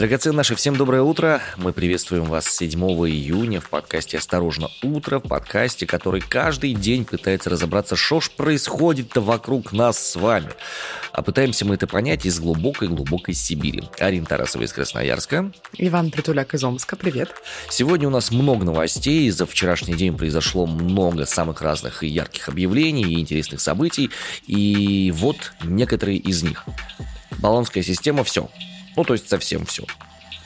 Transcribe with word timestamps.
Драгоценные 0.00 0.38
наши, 0.38 0.54
всем 0.54 0.76
доброе 0.76 1.02
утро. 1.02 1.42
Мы 1.58 1.74
приветствуем 1.74 2.24
вас 2.24 2.46
7 2.46 2.80
июня 3.06 3.60
в 3.60 3.68
подкасте 3.68 4.16
«Осторожно, 4.16 4.70
утро», 4.82 5.18
в 5.18 5.28
подкасте, 5.28 5.84
который 5.84 6.22
каждый 6.22 6.72
день 6.72 7.04
пытается 7.04 7.50
разобраться, 7.50 7.96
что 7.96 8.22
ж 8.22 8.30
происходит-то 8.30 9.20
вокруг 9.20 9.72
нас 9.72 9.98
с 9.98 10.16
вами. 10.16 10.48
А 11.12 11.20
пытаемся 11.20 11.66
мы 11.66 11.74
это 11.74 11.86
понять 11.86 12.24
из 12.24 12.40
глубокой-глубокой 12.40 13.34
Сибири. 13.34 13.82
Арина 13.98 14.24
Тарасова 14.24 14.62
из 14.62 14.72
Красноярска. 14.72 15.52
Иван 15.76 16.10
Притуляк 16.10 16.54
из 16.54 16.64
Омска, 16.64 16.96
привет. 16.96 17.34
Сегодня 17.68 18.08
у 18.08 18.10
нас 18.10 18.30
много 18.30 18.64
новостей. 18.64 19.28
За 19.28 19.44
вчерашний 19.44 19.92
день 19.92 20.16
произошло 20.16 20.64
много 20.64 21.26
самых 21.26 21.60
разных 21.60 22.02
и 22.04 22.06
ярких 22.06 22.48
объявлений, 22.48 23.02
и 23.02 23.20
интересных 23.20 23.60
событий. 23.60 24.08
И 24.46 25.12
вот 25.14 25.52
некоторые 25.62 26.16
из 26.16 26.42
них. 26.42 26.64
Баллонская 27.38 27.82
система– 27.82 28.24
все. 28.24 28.48
Ну, 28.96 29.04
то 29.04 29.14
есть 29.14 29.28
совсем 29.28 29.66
все. 29.66 29.84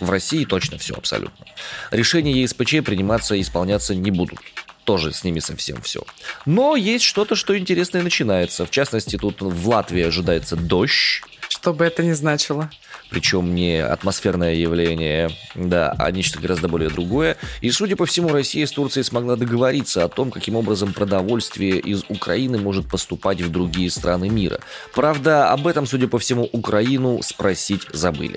В 0.01 0.11
России 0.11 0.45
точно 0.45 0.79
все 0.79 0.95
абсолютно. 0.95 1.47
Решения 1.91 2.43
ЕСПЧ 2.43 2.83
приниматься 2.85 3.35
и 3.35 3.41
исполняться 3.41 3.95
не 3.95 4.11
будут. 4.11 4.41
Тоже 4.85 5.13
с 5.13 5.25
ними 5.25 5.39
совсем 5.39 5.81
все. 5.81 6.03
Но 6.45 6.77
есть 6.77 7.05
что-то, 7.05 7.37
что 7.37 7.57
интересное 7.57 8.03
начинается. 8.03 8.67
В 8.67 8.71
частности, 8.71 9.17
тут 9.17 9.41
в 9.41 9.69
Латвии 9.69 10.03
ожидается 10.03 10.57
дождь. 10.57 11.23
Что 11.65 11.73
бы 11.73 11.87
это 11.87 12.03
ни 12.03 12.13
значило. 12.13 12.69
Причем 13.09 13.55
не 13.55 13.83
атмосферное 13.83 14.53
явление, 14.53 15.31
да, 15.55 15.95
а 15.99 16.11
нечто 16.11 16.39
гораздо 16.39 16.69
более 16.69 16.91
другое. 16.91 17.39
И, 17.63 17.71
судя 17.71 17.97
по 17.97 18.05
всему, 18.05 18.29
Россия 18.29 18.67
с 18.67 18.71
Турцией 18.71 19.03
смогла 19.03 19.37
договориться 19.37 20.05
о 20.05 20.11
том, 20.11 20.31
каким 20.31 20.57
образом 20.57 20.93
продовольствие 20.93 21.79
из 21.79 22.05
Украины 22.11 22.59
может 22.59 22.87
поступать 22.87 23.41
в 23.41 23.51
другие 23.51 23.91
страны 23.91 24.29
мира. 24.29 24.61
Правда, 24.95 25.53
об 25.53 25.67
этом, 25.67 25.87
судя 25.87 26.07
по 26.07 26.19
всему, 26.19 26.51
Украину 26.53 27.23
спросить 27.23 27.87
забыли. 27.91 28.37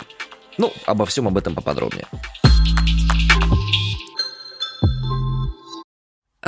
Ну, 0.57 0.71
обо 0.85 1.05
всем 1.05 1.27
об 1.27 1.37
этом 1.37 1.53
поподробнее. 1.53 2.05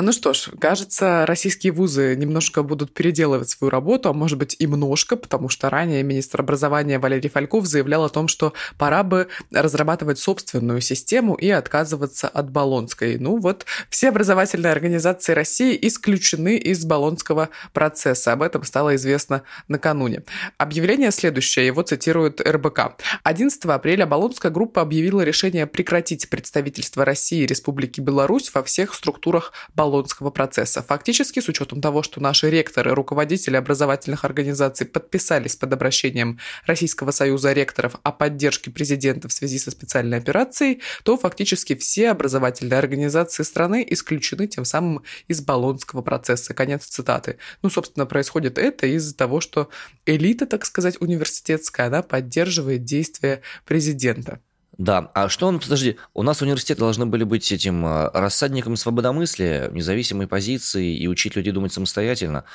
Ну 0.02 0.12
что 0.12 0.34
ж, 0.34 0.50
кажется, 0.60 1.26
российские 1.26 1.74
вузы 1.74 2.16
немножко 2.16 2.64
будут 2.64 2.94
переделывать 2.94 3.50
свою 3.50 3.70
работу, 3.70 4.10
а 4.10 4.14
может 4.14 4.38
быть 4.38 4.56
и 4.60 4.66
немножко, 4.70 5.16
потому 5.16 5.50
что 5.50 5.70
ранее 5.70 6.04
министр 6.04 6.42
образования 6.42 7.00
Валерий 7.00 7.30
Фальков 7.30 7.66
заявлял 7.66 8.06
о 8.06 8.10
том, 8.10 8.28
что 8.28 8.54
пора 8.78 9.04
бы 9.04 9.28
разрабатывать 9.52 10.20
собственную 10.20 10.82
систему 10.82 11.34
и 11.36 11.50
отказываться 11.50 12.28
от 12.28 12.52
Болонской. 12.52 13.18
Ну 13.18 13.38
вот, 13.38 13.66
все 13.90 14.10
образовательные 14.10 14.72
организации 14.72 15.34
России 15.34 15.78
исключены 15.82 16.58
из 16.58 16.86
Болонского 16.86 17.50
процесса. 17.74 18.34
Об 18.34 18.42
этом 18.42 18.64
стало 18.64 18.96
известно 18.96 19.44
накануне. 19.68 20.24
Объявление 20.58 21.12
следующее, 21.12 21.68
его 21.68 21.82
цитирует 21.82 22.42
РБК. 22.42 22.96
11 23.24 23.66
апреля 23.66 24.06
Болонская 24.06 24.52
группа 24.52 24.82
объявила 24.82 25.22
решение 25.22 25.66
прекратить 25.68 26.30
представительство 26.30 27.04
России 27.06 27.44
и 27.44 27.48
Республики 27.48 28.02
Беларусь 28.02 28.52
во 28.54 28.64
всех 28.64 28.94
структурах 28.94 29.54
Болонского 29.76 29.89
Болонского 29.90 30.30
процесса. 30.30 30.84
Фактически, 30.84 31.40
с 31.40 31.48
учетом 31.50 31.82
того, 31.82 32.04
что 32.04 32.22
наши 32.22 32.48
ректоры, 32.50 32.94
руководители 32.94 33.56
образовательных 33.56 34.24
организаций 34.24 34.86
подписались 34.86 35.56
под 35.56 35.74
обращением 35.74 36.40
Российского 36.68 37.10
союза 37.10 37.54
ректоров 37.54 37.96
о 38.04 38.12
поддержке 38.12 38.70
президента 38.70 39.28
в 39.28 39.34
связи 39.34 39.58
со 39.58 39.72
специальной 39.72 40.20
операцией, 40.20 40.82
то 41.04 41.18
фактически 41.18 41.76
все 41.76 42.12
образовательные 42.12 42.78
организации 42.78 43.42
страны 43.42 43.84
исключены 43.90 44.46
тем 44.48 44.64
самым 44.64 45.04
из 45.28 45.42
Болонского 45.42 46.04
процесса. 46.04 46.54
Конец 46.54 46.86
цитаты. 46.86 47.38
Ну, 47.64 47.72
собственно, 47.72 48.06
происходит 48.06 48.60
это 48.60 48.86
из-за 48.86 49.16
того, 49.16 49.42
что 49.42 49.70
элита, 50.06 50.46
так 50.46 50.68
сказать, 50.68 51.02
университетская, 51.02 51.88
она 51.88 52.04
поддерживает 52.04 52.84
действия 52.84 53.42
президента. 53.66 54.40
Да, 54.80 55.12
а 55.14 55.28
что 55.28 55.48
он, 55.48 55.60
подожди, 55.60 55.98
у 56.14 56.24
нас 56.24 56.42
университеты 56.42 56.80
должны 56.80 57.06
были 57.06 57.26
быть 57.26 57.52
этим 57.52 57.86
а, 57.86 58.10
рассадником 58.14 58.78
свободомыслия, 58.78 59.70
независимой 59.72 60.26
позиции 60.26 60.98
и 60.98 61.06
учить 61.06 61.36
людей 61.36 61.52
думать 61.52 61.74
самостоятельно. 61.74 62.46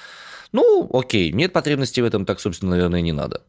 Ну, 0.50 0.88
окей, 0.90 1.30
нет 1.32 1.52
потребности 1.52 2.00
в 2.00 2.04
этом, 2.06 2.24
так, 2.24 2.40
собственно, 2.40 2.70
наверное, 2.70 3.02
не 3.02 3.12
надо. 3.12 3.42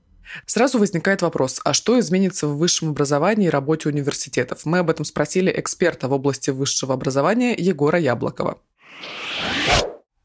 Сразу 0.45 0.77
возникает 0.77 1.21
вопрос, 1.21 1.61
а 1.63 1.71
что 1.71 1.97
изменится 1.97 2.47
в 2.47 2.57
высшем 2.57 2.89
образовании 2.89 3.47
и 3.47 3.49
работе 3.49 3.87
университетов? 3.87 4.65
Мы 4.65 4.79
об 4.79 4.89
этом 4.89 5.05
спросили 5.05 5.53
эксперта 5.55 6.09
в 6.09 6.11
области 6.11 6.49
высшего 6.49 6.95
образования 6.95 7.55
Егора 7.57 7.97
Яблокова. 7.97 8.59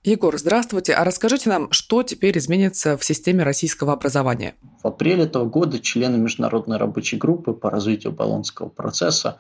Егор, 0.03 0.37
здравствуйте. 0.37 0.95
А 0.95 1.05
расскажите 1.05 1.51
нам, 1.51 1.71
что 1.71 2.03
теперь 2.03 2.37
изменится 2.37 2.99
в 2.99 3.05
системе 3.05 3.45
российского 3.45 3.93
образования? 3.93 4.57
В 4.83 4.87
апреле 4.87 5.25
этого 5.25 5.45
года 5.45 5.79
члены 5.79 6.17
Международной 6.17 6.79
рабочей 6.79 7.17
группы 7.17 7.53
по 7.53 7.71
развитию 7.71 8.13
Болонского 8.13 8.69
процесса 8.69 9.39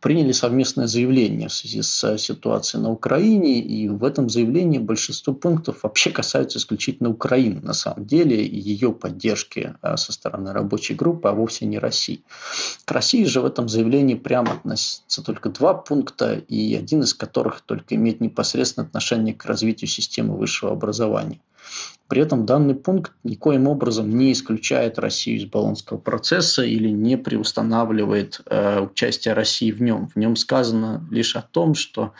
приняли 0.00 0.32
совместное 0.32 0.86
заявление 0.86 1.48
в 1.48 1.52
связи 1.52 1.82
с 1.82 2.16
ситуацией 2.18 2.82
на 2.82 2.90
Украине. 2.90 3.58
И 3.58 3.88
в 3.88 4.04
этом 4.04 4.28
заявлении 4.28 4.78
большинство 4.78 5.34
пунктов 5.34 5.82
вообще 5.82 6.10
касаются 6.10 6.58
исключительно 6.58 7.10
Украины 7.10 7.60
на 7.60 7.72
самом 7.72 8.06
деле 8.06 8.44
и 8.44 8.58
ее 8.58 8.92
поддержки 8.92 9.74
а, 9.82 9.96
со 9.96 10.12
стороны 10.12 10.52
рабочей 10.52 10.94
группы, 10.94 11.28
а 11.28 11.32
вовсе 11.32 11.66
не 11.66 11.78
России. 11.78 12.22
К 12.84 12.92
России 12.92 13.24
же 13.24 13.40
в 13.40 13.46
этом 13.46 13.68
заявлении 13.68 14.14
прямо 14.14 14.52
относятся 14.52 15.22
только 15.22 15.48
два 15.48 15.74
пункта, 15.74 16.34
и 16.34 16.74
один 16.74 17.02
из 17.02 17.14
которых 17.14 17.62
только 17.62 17.96
имеет 17.96 18.20
непосредственное 18.20 18.86
отношение 18.86 19.34
к 19.34 19.44
развитию 19.44 19.88
системы 19.88 20.36
высшего 20.36 20.72
образования. 20.72 21.40
При 22.08 22.22
этом 22.22 22.46
данный 22.46 22.74
пункт 22.74 23.12
никоим 23.22 23.68
образом 23.68 24.08
не 24.08 24.32
исключает 24.32 24.98
Россию 24.98 25.36
из 25.36 25.44
Болонского 25.44 25.98
процесса 25.98 26.64
или 26.64 26.88
не 26.88 27.18
приустанавливает 27.18 28.40
э, 28.46 28.80
участие 28.80 29.34
России 29.34 29.70
в 29.70 29.82
нем. 29.82 30.08
В 30.08 30.16
нем 30.16 30.34
сказано 30.34 31.06
лишь 31.10 31.36
о 31.36 31.42
том, 31.42 31.74
что 31.74 32.14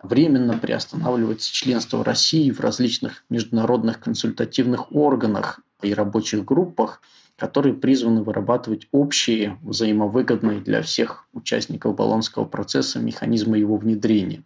временно 0.00 0.56
приостанавливается 0.56 1.52
членство 1.52 2.04
России 2.04 2.52
в 2.52 2.60
различных 2.60 3.24
международных 3.30 3.98
консультативных 3.98 4.92
органах 4.92 5.58
и 5.82 5.92
рабочих 5.92 6.44
группах, 6.44 7.02
которые 7.36 7.74
призваны 7.74 8.22
вырабатывать 8.22 8.86
общие, 8.92 9.58
взаимовыгодные 9.62 10.60
для 10.60 10.82
всех 10.82 11.26
участников 11.32 11.96
Болонского 11.96 12.44
процесса 12.44 13.00
механизмы 13.00 13.58
его 13.58 13.76
внедрения. 13.76 14.44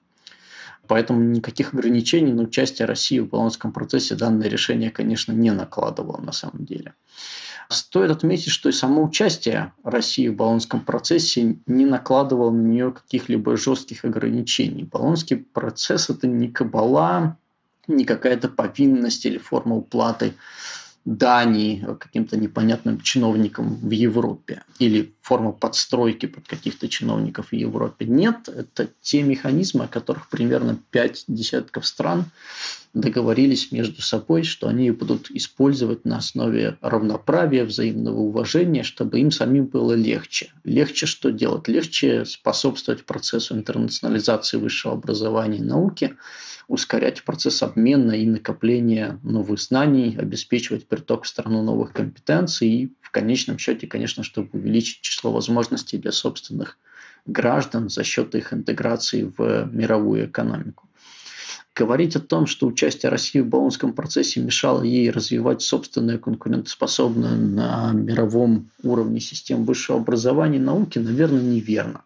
Поэтому 0.88 1.20
никаких 1.20 1.74
ограничений 1.74 2.32
на 2.32 2.42
участие 2.42 2.86
России 2.86 3.18
в 3.18 3.28
Болонском 3.28 3.72
процессе 3.72 4.14
данное 4.14 4.48
решение, 4.48 4.90
конечно, 4.90 5.32
не 5.32 5.50
накладывало 5.50 6.20
на 6.20 6.32
самом 6.32 6.64
деле. 6.64 6.94
Стоит 7.68 8.10
отметить, 8.10 8.52
что 8.52 8.68
и 8.68 8.72
само 8.72 9.02
участие 9.04 9.72
России 9.82 10.28
в 10.28 10.36
Болонском 10.36 10.80
процессе 10.80 11.56
не 11.66 11.84
накладывало 11.84 12.50
на 12.50 12.62
нее 12.62 12.92
каких-либо 12.92 13.56
жестких 13.56 14.04
ограничений. 14.04 14.84
Болонский 14.84 15.36
процесс– 15.36 16.08
это 16.10 16.28
не 16.28 16.48
кабала, 16.48 17.36
не 17.88 18.04
какая-то 18.04 18.48
повинность 18.48 19.26
или 19.26 19.38
форма 19.38 19.76
уплаты 19.76 20.34
дани 21.06 21.86
каким-то 22.00 22.36
непонятным 22.36 23.00
чиновникам 23.00 23.76
в 23.76 23.90
Европе 23.92 24.64
или 24.80 25.14
форма 25.22 25.52
подстройки 25.52 26.26
под 26.26 26.48
каких-то 26.48 26.88
чиновников 26.88 27.48
в 27.48 27.52
Европе. 27.52 28.06
Нет, 28.06 28.48
это 28.48 28.88
те 29.02 29.22
механизмы, 29.22 29.84
о 29.84 29.88
которых 29.88 30.28
примерно 30.28 30.78
пять 30.90 31.24
десятков 31.28 31.86
стран 31.86 32.26
договорились 32.92 33.72
между 33.72 34.02
собой, 34.02 34.42
что 34.42 34.68
они 34.68 34.90
будут 34.90 35.30
использовать 35.30 36.04
на 36.04 36.16
основе 36.16 36.76
равноправия, 36.80 37.64
взаимного 37.64 38.18
уважения, 38.18 38.82
чтобы 38.82 39.20
им 39.20 39.30
самим 39.30 39.66
было 39.66 39.92
легче. 39.92 40.52
Легче 40.64 41.06
что 41.06 41.30
делать? 41.30 41.68
Легче 41.68 42.24
способствовать 42.24 43.04
процессу 43.04 43.54
интернационализации 43.54 44.56
высшего 44.56 44.94
образования 44.94 45.58
и 45.58 45.62
науки, 45.62 46.16
ускорять 46.68 47.22
процесс 47.22 47.62
обмена 47.62 48.12
и 48.12 48.26
накопления 48.26 49.20
новых 49.22 49.60
знаний, 49.60 50.16
обеспечивать 50.18 50.86
приток 50.86 51.24
в 51.24 51.28
страну 51.28 51.62
новых 51.62 51.92
компетенций 51.92 52.68
и 52.68 52.92
в 53.00 53.10
конечном 53.10 53.58
счете, 53.58 53.86
конечно, 53.86 54.24
чтобы 54.24 54.50
увеличить 54.52 55.00
число 55.00 55.30
возможностей 55.32 55.98
для 55.98 56.12
собственных 56.12 56.78
граждан 57.24 57.88
за 57.88 58.04
счет 58.04 58.34
их 58.34 58.52
интеграции 58.52 59.32
в 59.36 59.68
мировую 59.72 60.26
экономику. 60.26 60.88
Говорить 61.74 62.16
о 62.16 62.20
том, 62.20 62.46
что 62.46 62.66
участие 62.66 63.10
России 63.10 63.40
в 63.40 63.48
Болонском 63.48 63.92
процессе 63.92 64.40
мешало 64.40 64.82
ей 64.82 65.10
развивать 65.10 65.60
собственную 65.60 66.18
конкурентоспособную 66.18 67.36
на 67.36 67.92
мировом 67.92 68.70
уровне 68.82 69.20
систему 69.20 69.64
высшего 69.64 69.98
образования 69.98 70.56
и 70.56 70.60
науки, 70.60 70.98
наверное, 70.98 71.42
неверно. 71.42 72.02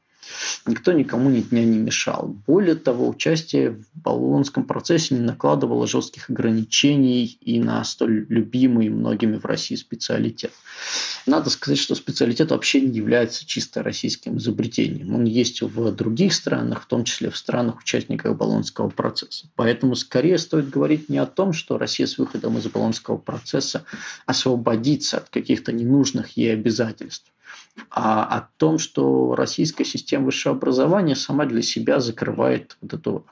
Никто 0.66 0.92
никому 0.92 1.30
ни 1.30 1.40
дня 1.40 1.64
не 1.64 1.78
мешал. 1.78 2.36
Более 2.46 2.74
того, 2.74 3.08
участие 3.08 3.70
в 3.70 3.84
Болонском 3.94 4.64
процессе 4.64 5.14
не 5.14 5.20
накладывало 5.20 5.86
жестких 5.86 6.30
ограничений 6.30 7.38
и 7.40 7.60
на 7.60 7.82
столь 7.84 8.26
любимый 8.28 8.88
многими 8.88 9.36
в 9.36 9.44
России 9.44 9.76
специалитет. 9.76 10.52
Надо 11.26 11.50
сказать, 11.50 11.78
что 11.78 11.94
специалитет 11.94 12.50
вообще 12.50 12.80
не 12.80 12.96
является 12.96 13.46
чисто 13.46 13.82
российским 13.82 14.38
изобретением. 14.38 15.14
Он 15.14 15.24
есть 15.24 15.62
в 15.62 15.92
других 15.92 16.32
странах, 16.34 16.82
в 16.82 16.86
том 16.86 17.04
числе 17.04 17.30
в 17.30 17.36
странах-участниках 17.36 18.36
Болонского 18.36 18.88
процесса. 18.88 19.46
Поэтому 19.56 19.94
скорее 19.94 20.38
стоит 20.38 20.70
говорить 20.70 21.08
не 21.08 21.18
о 21.18 21.26
том, 21.26 21.52
что 21.52 21.78
Россия 21.78 22.06
с 22.06 22.18
выходом 22.18 22.58
из 22.58 22.66
Болонского 22.66 23.16
процесса 23.16 23.84
освободится 24.26 25.18
от 25.18 25.28
каких-то 25.28 25.72
ненужных 25.72 26.36
ей 26.36 26.52
обязательств, 26.52 27.30
а 27.90 28.24
о 28.24 28.48
том, 28.56 28.78
что 28.78 29.34
российская 29.34 29.84
система 29.84 30.26
высшего 30.26 30.54
образования 30.54 31.16
сама 31.16 31.46
для 31.46 31.62
себя 31.62 32.00
закрывает 32.00 32.76
вот 32.80 32.94
эту 32.94 33.26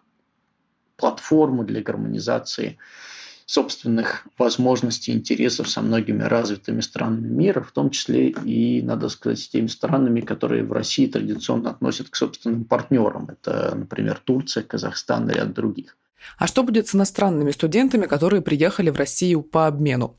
платформу 0.96 1.64
для 1.64 1.82
гармонизации 1.82 2.78
собственных 3.46 4.26
возможностей, 4.36 5.12
интересов 5.12 5.70
со 5.70 5.80
многими 5.80 6.22
развитыми 6.22 6.82
странами 6.82 7.28
мира, 7.28 7.62
в 7.62 7.72
том 7.72 7.88
числе 7.88 8.28
и, 8.28 8.82
надо 8.82 9.08
сказать, 9.08 9.38
с 9.38 9.48
теми 9.48 9.68
странами, 9.68 10.20
которые 10.20 10.64
в 10.64 10.72
России 10.72 11.06
традиционно 11.06 11.70
относят 11.70 12.10
к 12.10 12.16
собственным 12.16 12.64
партнерам. 12.64 13.30
Это, 13.30 13.74
например, 13.74 14.20
Турция, 14.22 14.62
Казахстан 14.64 15.30
и 15.30 15.34
ряд 15.34 15.54
других. 15.54 15.96
А 16.36 16.46
что 16.46 16.62
будет 16.62 16.88
с 16.88 16.94
иностранными 16.94 17.50
студентами, 17.52 18.04
которые 18.06 18.42
приехали 18.42 18.90
в 18.90 18.96
Россию 18.96 19.42
по 19.42 19.66
обмену? 19.66 20.14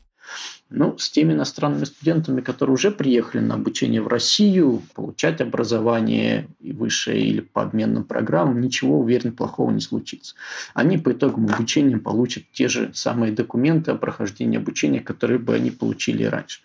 Ну, 0.70 0.98
с 1.00 1.10
теми 1.10 1.34
иностранными 1.34 1.86
студентами, 1.86 2.42
которые 2.42 2.76
уже 2.76 2.92
приехали 2.92 3.42
на 3.42 3.56
обучение 3.56 4.02
в 4.02 4.08
Россию, 4.08 4.84
получать 4.94 5.42
образование 5.42 6.48
и 6.60 6.72
высшее 6.72 7.22
или 7.22 7.42
по 7.42 7.64
обменным 7.64 8.04
программам, 8.04 8.62
ничего, 8.62 9.00
уверен, 9.00 9.32
плохого 9.36 9.72
не 9.72 9.82
случится. 9.82 10.36
Они 10.76 11.00
по 11.00 11.12
итогам 11.12 11.48
обучения 11.48 11.98
получат 11.98 12.44
те 12.52 12.68
же 12.68 12.92
самые 12.94 13.32
документы 13.32 13.92
о 13.92 13.96
прохождении 13.96 14.58
обучения, 14.58 15.00
которые 15.00 15.40
бы 15.40 15.56
они 15.56 15.72
получили 15.72 16.24
раньше. 16.24 16.62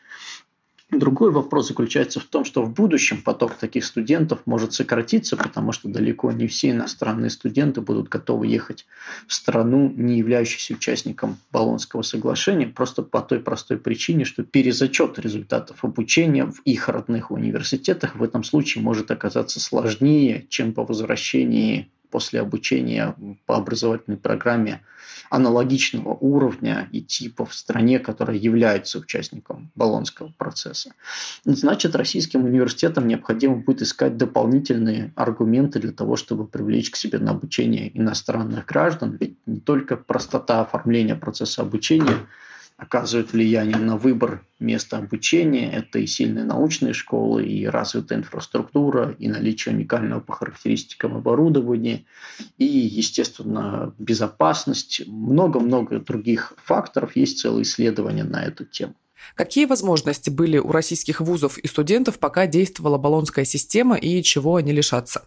Другой 0.91 1.33
вопрос 1.33 1.69
заключается 1.69 2.21
в 2.21 2.25
том, 2.25 2.45
что 2.45 2.63
в 2.63 2.73
будущем 2.73 3.23
поток 3.23 3.55
таких 3.55 3.85
студентов 3.85 4.41
может 4.45 4.75
сократиться, 4.75 5.37
потому 5.37 5.73
что 5.73 5.89
далеко 5.89 6.31
не 6.31 6.47
все 6.47 6.71
иностранные 6.71 7.31
студенты 7.31 7.81
будут 7.81 8.09
готовы 8.09 8.47
ехать 8.47 8.87
в 9.27 9.33
страну, 9.33 9.91
не 9.97 10.19
являющуюся 10.19 10.75
участником 10.75 11.39
Болонского 11.51 12.03
соглашения, 12.03 12.67
просто 12.67 13.03
по 13.03 13.23
той 13.23 13.41
простой 13.41 13.79
причине, 13.79 14.25
что 14.25 14.45
перезачет 14.45 15.19
результатов 15.19 15.85
обучения 15.85 16.45
в 16.45 16.61
их 16.65 16.89
родных 16.89 17.31
университетах 17.31 18.15
в 18.15 18.23
этом 18.23 18.45
случае 18.45 18.85
может 18.85 19.11
оказаться 19.11 19.61
сложнее, 19.61 20.47
чем 20.51 20.75
по 20.75 20.85
возвращении 20.85 21.91
после 22.15 22.41
обучения 22.41 23.17
по 23.45 23.57
образовательной 23.57 24.17
программе 24.17 24.83
аналогичного 25.31 26.17
уровня 26.21 26.89
и 26.93 27.01
типа 27.03 27.45
в 27.45 27.53
стране, 27.53 27.99
которая 27.99 28.37
является 28.37 29.01
участником 29.01 29.73
Болонского 29.75 30.33
процесса. 30.39 30.93
Значит, 31.45 31.97
российским 31.97 32.45
университетам 32.45 33.09
необходимо 33.09 33.57
будет 33.57 33.83
искать 33.83 34.17
дополнительные 34.17 35.13
аргументы 35.17 35.81
для 35.81 35.91
того, 35.91 36.15
чтобы 36.15 36.47
привлечь 36.47 36.91
к 36.91 36.97
себе 36.97 37.19
на 37.19 37.33
обучение 37.33 37.91
иностранных 37.99 38.65
граждан. 38.65 39.17
Ведь 39.19 39.37
не 39.45 39.59
только 39.59 39.97
простота 39.97 40.61
оформления 40.61 41.17
процесса 41.17 41.63
обучения– 41.63 42.19
оказывают 42.77 43.33
влияние 43.33 43.77
на 43.79 43.97
выбор 43.97 44.45
места 44.59 44.99
обучения. 44.99 45.73
Это 45.73 45.99
и 46.01 46.07
сильные 46.07 46.45
научные 46.45 46.93
школы, 46.93 47.45
и 47.45 47.67
развитая 47.67 48.19
инфраструктура, 48.19 49.15
и 49.19 49.29
наличие 49.29 49.75
уникального 49.75 50.21
по 50.21 50.33
характеристикам 50.33 51.17
оборудования, 51.17 52.05
и, 52.59 52.65
естественно, 52.65 53.95
безопасность. 53.99 55.03
Много-много 55.07 56.01
других 56.01 56.55
факторов. 56.57 57.17
Есть 57.17 57.41
целое 57.41 57.63
исследование 57.63 58.25
на 58.25 58.45
эту 58.45 58.65
тему. 58.65 58.95
Какие 59.35 59.67
возможности 59.67 60.31
были 60.31 60.59
у 60.59 60.71
российских 60.71 61.21
вузов 61.21 61.59
и 61.59 61.67
студентов, 61.67 62.19
пока 62.19 62.47
действовала 62.47 62.99
баллонская 62.99 63.45
система, 63.45 63.97
и 63.97 64.23
чего 64.23 64.57
они 64.57 64.73
лишатся? 64.73 65.23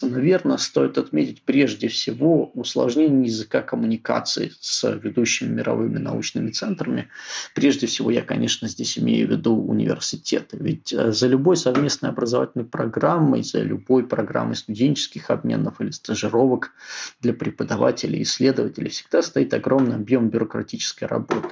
Наверное, 0.00 0.56
стоит 0.56 0.96
отметить 0.96 1.42
прежде 1.42 1.88
всего 1.88 2.50
усложнение 2.54 3.26
языка 3.26 3.60
коммуникации 3.60 4.52
с 4.60 4.90
ведущими 4.90 5.54
мировыми 5.54 5.98
научными 5.98 6.50
центрами. 6.50 7.08
Прежде 7.54 7.86
всего, 7.86 8.10
я, 8.10 8.22
конечно, 8.22 8.66
здесь 8.68 8.98
имею 8.98 9.28
в 9.28 9.30
виду 9.30 9.54
университеты. 9.54 10.56
Ведь 10.58 10.92
э, 10.92 11.12
за 11.12 11.26
любой 11.26 11.56
совместной 11.56 12.10
образовательной 12.10 12.64
программой, 12.64 13.42
за 13.42 13.60
любой 13.60 14.06
программой 14.06 14.56
студенческих 14.56 15.30
обменов 15.30 15.80
или 15.80 15.90
стажировок 15.90 16.72
для 17.20 17.34
преподавателей 17.34 18.20
и 18.20 18.22
исследователей 18.22 18.90
всегда 18.90 19.22
стоит 19.22 19.52
огромный 19.52 19.96
объем 19.96 20.30
бюрократической 20.30 21.04
работы. 21.04 21.48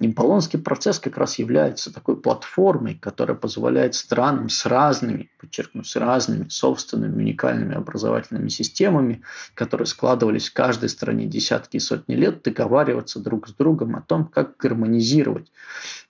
Болонский 0.00 0.58
процесс 0.58 0.98
как 0.98 1.16
раз 1.16 1.38
является 1.38 1.92
такой 1.92 2.16
платформой, 2.16 2.94
которая 2.94 3.36
позволяет 3.36 3.94
странам 3.94 4.48
с 4.48 4.66
разными, 4.66 5.30
подчеркну, 5.44 5.84
с 5.84 5.96
разными 5.96 6.48
собственными 6.48 7.22
уникальными 7.22 7.74
образовательными 7.74 8.48
системами, 8.48 9.22
которые 9.54 9.86
складывались 9.86 10.48
в 10.48 10.52
каждой 10.52 10.88
стране 10.88 11.26
десятки 11.26 11.76
и 11.76 11.80
сотни 11.80 12.14
лет, 12.14 12.42
договариваться 12.42 13.20
друг 13.20 13.48
с 13.48 13.52
другом 13.52 13.96
о 13.96 14.00
том, 14.00 14.26
как 14.26 14.56
гармонизировать 14.56 15.52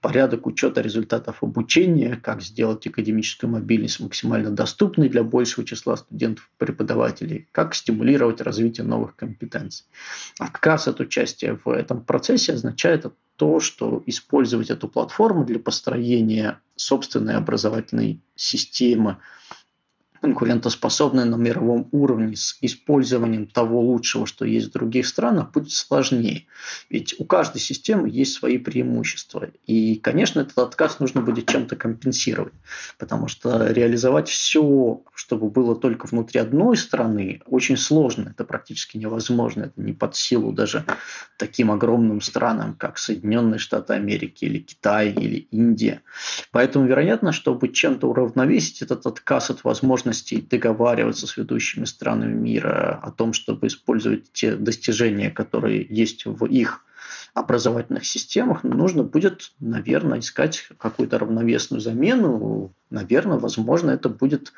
порядок 0.00 0.46
учета 0.46 0.80
результатов 0.80 1.42
обучения, 1.42 2.16
как 2.16 2.42
сделать 2.42 2.86
академическую 2.86 3.50
мобильность 3.50 4.00
максимально 4.00 4.50
доступной 4.50 5.08
для 5.08 5.24
большего 5.24 5.66
числа 5.66 5.96
студентов-преподавателей, 5.96 7.48
как 7.52 7.74
стимулировать 7.74 8.40
развитие 8.40 8.86
новых 8.86 9.16
компетенций. 9.16 9.86
Отказ 10.38 10.88
от 10.88 11.00
участия 11.00 11.58
в 11.64 11.68
этом 11.68 12.04
процессе 12.04 12.52
означает 12.52 13.06
то, 13.36 13.60
что 13.60 14.02
использовать 14.06 14.70
эту 14.70 14.88
платформу 14.88 15.44
для 15.44 15.58
построения 15.58 16.60
собственной 16.76 17.34
образовательной 17.34 18.20
системы 18.36 19.18
конкурентоспособной 20.24 21.26
на 21.26 21.36
мировом 21.36 21.86
уровне 21.92 22.34
с 22.34 22.56
использованием 22.62 23.46
того 23.46 23.82
лучшего, 23.82 24.26
что 24.26 24.46
есть 24.46 24.68
в 24.68 24.72
других 24.72 25.06
странах, 25.06 25.52
будет 25.52 25.70
сложнее. 25.70 26.46
Ведь 26.88 27.14
у 27.18 27.26
каждой 27.26 27.60
системы 27.60 28.08
есть 28.08 28.32
свои 28.32 28.56
преимущества. 28.56 29.50
И, 29.66 29.96
конечно, 29.96 30.40
этот 30.40 30.56
отказ 30.58 30.98
нужно 30.98 31.20
будет 31.20 31.46
чем-то 31.46 31.76
компенсировать, 31.76 32.54
потому 32.98 33.28
что 33.28 33.66
реализовать 33.70 34.30
все, 34.30 35.02
чтобы 35.14 35.50
было 35.50 35.76
только 35.76 36.06
внутри 36.06 36.40
одной 36.40 36.78
страны, 36.78 37.42
очень 37.44 37.76
сложно. 37.76 38.30
Это 38.30 38.44
практически 38.44 38.96
невозможно. 38.96 39.64
Это 39.64 39.82
не 39.82 39.92
под 39.92 40.16
силу 40.16 40.52
даже 40.52 40.86
таким 41.36 41.70
огромным 41.70 42.22
странам, 42.22 42.74
как 42.78 42.96
Соединенные 42.96 43.58
Штаты 43.58 43.92
Америки 43.92 44.46
или 44.46 44.60
Китай 44.60 45.10
или 45.10 45.46
Индия. 45.50 46.00
Поэтому, 46.50 46.86
вероятно, 46.86 47.32
чтобы 47.32 47.68
чем-то 47.68 48.08
уравновесить 48.08 48.80
этот 48.80 49.04
отказ 49.06 49.50
от 49.50 49.64
возможности 49.64 50.13
возможностей 50.14 50.46
договариваться 50.48 51.26
с 51.26 51.36
ведущими 51.36 51.84
странами 51.84 52.34
мира 52.34 53.00
о 53.02 53.10
том, 53.10 53.32
чтобы 53.32 53.66
использовать 53.66 54.32
те 54.32 54.56
достижения, 54.56 55.30
которые 55.30 55.86
есть 55.88 56.26
в 56.26 56.44
их 56.46 56.80
образовательных 57.34 58.06
системах, 58.06 58.62
нужно 58.62 59.02
будет, 59.02 59.52
наверное, 59.60 60.20
искать 60.20 60.68
какую-то 60.78 61.18
равновесную 61.18 61.80
замену. 61.80 62.72
Наверное, 62.90 63.38
возможно, 63.38 63.90
это 63.90 64.08
будет, 64.08 64.52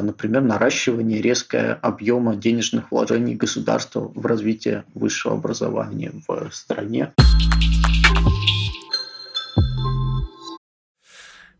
например, 0.00 0.42
наращивание 0.42 1.20
резкое 1.20 1.78
объема 1.82 2.34
денежных 2.36 2.90
вложений 2.90 3.34
государства 3.34 4.00
в 4.14 4.26
развитие 4.26 4.84
высшего 4.94 5.34
образования 5.34 6.12
в 6.26 6.48
стране. 6.52 7.12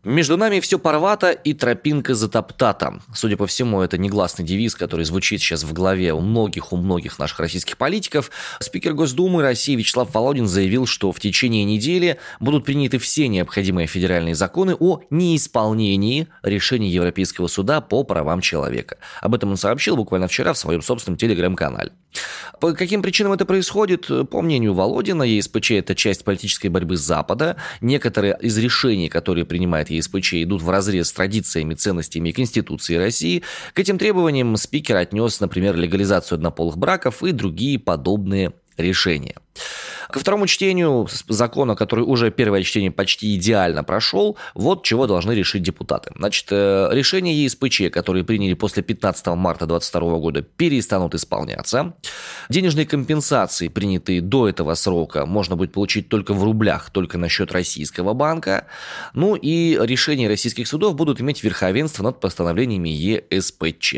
Между 0.03 0.35
нами 0.35 0.59
все 0.59 0.79
порвато 0.79 1.31
и 1.31 1.53
тропинка 1.53 2.13
затоптата. 2.13 2.99
Судя 3.15 3.37
по 3.37 3.47
всему, 3.47 3.79
это 3.79 3.97
негласный 3.97 4.43
девиз, 4.43 4.75
который 4.75 5.05
звучит 5.05 5.39
сейчас 5.39 5.63
в 5.63 5.71
голове 5.71 6.11
у 6.11 6.19
многих, 6.19 6.73
у 6.73 6.75
многих 6.77 7.19
наших 7.19 7.39
российских 7.39 7.77
политиков. 7.77 8.29
Спикер 8.59 8.95
Госдумы 8.95 9.41
России 9.41 9.77
Вячеслав 9.77 10.13
Володин 10.13 10.45
заявил, 10.45 10.87
что 10.87 11.13
в 11.13 11.21
течение 11.21 11.63
недели 11.63 12.19
будут 12.41 12.65
приняты 12.65 12.97
все 12.97 13.29
необходимые 13.29 13.87
федеральные 13.87 14.35
законы 14.35 14.75
о 14.77 14.99
неисполнении 15.09 16.27
решений 16.41 16.89
Европейского 16.89 17.47
суда 17.47 17.79
по 17.79 18.03
правам 18.03 18.41
человека. 18.41 18.97
Об 19.21 19.35
этом 19.35 19.51
он 19.51 19.57
сообщил 19.57 19.95
буквально 19.95 20.27
вчера 20.27 20.51
в 20.51 20.57
своем 20.57 20.81
собственном 20.81 21.17
телеграм-канале. 21.17 21.93
По 22.59 22.73
каким 22.73 23.01
причинам 23.01 23.33
это 23.33 23.45
происходит? 23.45 24.09
По 24.29 24.41
мнению 24.41 24.73
Володина, 24.73 25.23
ЕСПЧ– 25.23 25.71
это 25.71 25.95
часть 25.95 26.23
политической 26.23 26.67
борьбы 26.67 26.95
Запада. 26.95 27.57
Некоторые 27.81 28.37
из 28.41 28.57
решений, 28.57 29.09
которые 29.09 29.45
принимает 29.45 29.89
ЕСПЧ, 29.89 30.35
идут 30.35 30.61
в 30.61 30.69
разрез 30.69 31.09
с 31.09 31.13
традициями, 31.13 31.73
ценностями 31.73 32.29
и 32.29 32.31
Конституцией 32.31 32.99
России. 32.99 33.43
К 33.73 33.79
этим 33.79 33.97
требованиям 33.97 34.55
спикер 34.57 34.95
отнес, 34.95 35.39
например, 35.39 35.75
легализацию 35.75 36.37
однополых 36.37 36.77
браков 36.77 37.23
и 37.23 37.31
другие 37.31 37.79
подобные 37.79 38.53
решения. 38.77 39.35
Ко 40.09 40.19
второму 40.19 40.47
чтению 40.47 41.07
закона, 41.27 41.75
который 41.75 42.01
уже 42.01 42.29
первое 42.29 42.63
чтение 42.63 42.91
почти 42.91 43.35
идеально 43.35 43.83
прошел, 43.83 44.37
вот 44.53 44.83
чего 44.83 45.07
должны 45.07 45.31
решить 45.31 45.63
депутаты. 45.63 46.11
Значит, 46.15 46.47
э, 46.51 46.89
решения 46.91 47.33
ЕСПЧ, 47.33 47.89
которые 47.91 48.23
приняли 48.23 48.53
после 48.53 48.83
15 48.83 49.35
марта 49.35 49.65
2022 49.65 50.19
года, 50.19 50.41
перестанут 50.41 51.15
исполняться. 51.15 51.93
Денежные 52.49 52.85
компенсации, 52.85 53.69
принятые 53.69 54.21
до 54.21 54.47
этого 54.47 54.75
срока, 54.75 55.25
можно 55.25 55.55
будет 55.55 55.71
получить 55.71 56.09
только 56.09 56.33
в 56.33 56.43
рублях, 56.43 56.89
только 56.91 57.17
на 57.17 57.29
счет 57.29 57.51
российского 57.51 58.13
банка. 58.13 58.67
Ну 59.13 59.35
и 59.35 59.77
решения 59.81 60.27
российских 60.27 60.67
судов 60.67 60.95
будут 60.95 61.21
иметь 61.21 61.43
верховенство 61.43 62.03
над 62.03 62.19
постановлениями 62.19 62.89
ЕСПЧ. 62.89 63.95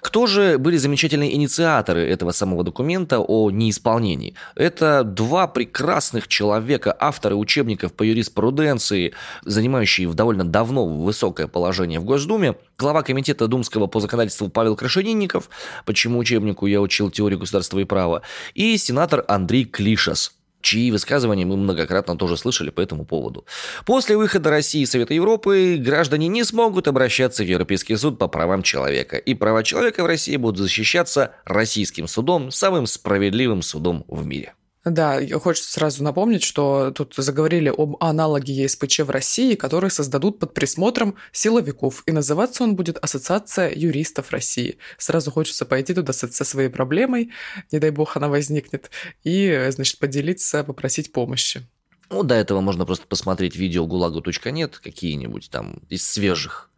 Кто 0.00 0.26
же 0.26 0.58
были 0.58 0.76
замечательные 0.76 1.34
инициаторы 1.34 2.08
этого 2.08 2.32
самого 2.32 2.64
документа 2.64 3.20
о 3.20 3.50
неисполнении? 3.50 4.34
Это 4.54 5.04
два 5.04 5.46
прекрасных 5.46 6.28
человека, 6.28 6.96
авторы 6.98 7.36
учебников 7.36 7.92
по 7.92 8.02
юриспруденции, 8.02 9.14
занимающие 9.44 10.08
довольно 10.08 10.44
давно 10.44 10.86
высокое 10.86 11.48
положение 11.48 12.00
в 12.00 12.04
Госдуме, 12.04 12.56
глава 12.78 13.02
комитета 13.02 13.46
Думского 13.46 13.86
по 13.86 14.00
законодательству 14.00 14.48
Павел 14.48 14.76
Крашенинников, 14.76 15.50
почему 15.84 16.18
учебнику 16.18 16.66
я 16.66 16.80
учил 16.80 17.10
теорию 17.10 17.38
государства 17.38 17.78
и 17.78 17.84
права, 17.84 18.22
и 18.54 18.76
сенатор 18.78 19.24
Андрей 19.28 19.64
Клишас– 19.64 20.32
чьи 20.60 20.90
высказывания 20.90 21.44
мы 21.44 21.56
многократно 21.56 22.16
тоже 22.16 22.36
слышали 22.36 22.70
по 22.70 22.80
этому 22.80 23.04
поводу. 23.04 23.44
После 23.86 24.16
выхода 24.16 24.50
России 24.50 24.82
из 24.82 24.90
Совета 24.90 25.14
Европы 25.14 25.76
граждане 25.78 26.28
не 26.28 26.44
смогут 26.44 26.88
обращаться 26.88 27.42
в 27.42 27.46
Европейский 27.46 27.96
суд 27.96 28.18
по 28.18 28.28
правам 28.28 28.62
человека, 28.62 29.16
и 29.16 29.34
права 29.34 29.62
человека 29.62 30.02
в 30.02 30.06
России 30.06 30.36
будут 30.36 30.58
защищаться 30.58 31.32
российским 31.44 32.06
судом, 32.06 32.50
самым 32.50 32.86
справедливым 32.86 33.62
судом 33.62 34.04
в 34.08 34.26
мире. 34.26 34.54
Да, 34.90 35.20
хочется 35.38 35.72
сразу 35.72 36.02
напомнить, 36.02 36.42
что 36.42 36.90
тут 36.92 37.14
заговорили 37.16 37.68
об 37.68 37.96
аналоге 38.02 38.54
ЕСПЧ 38.54 39.00
в 39.00 39.10
России, 39.10 39.54
который 39.54 39.90
создадут 39.90 40.38
под 40.38 40.54
присмотром 40.54 41.16
силовиков, 41.32 42.02
и 42.06 42.12
называться 42.12 42.64
он 42.64 42.76
будет 42.76 42.98
Ассоциация 42.98 43.72
юристов 43.74 44.30
России. 44.30 44.78
Сразу 44.96 45.30
хочется 45.30 45.66
пойти 45.66 45.94
туда 45.94 46.12
со, 46.12 46.28
своей 46.44 46.68
проблемой, 46.68 47.30
не 47.70 47.78
дай 47.78 47.90
бог 47.90 48.16
она 48.16 48.28
возникнет, 48.28 48.90
и, 49.24 49.68
значит, 49.70 49.98
поделиться, 49.98 50.64
попросить 50.64 51.12
помощи. 51.12 51.66
Ну, 52.10 52.22
до 52.22 52.34
этого 52.34 52.60
можно 52.60 52.86
просто 52.86 53.06
посмотреть 53.06 53.56
видео 53.56 53.86
гулагу.нет 53.86 54.78
какие-нибудь 54.78 55.50
там 55.50 55.82
из 55.88 56.08
свежих 56.08 56.70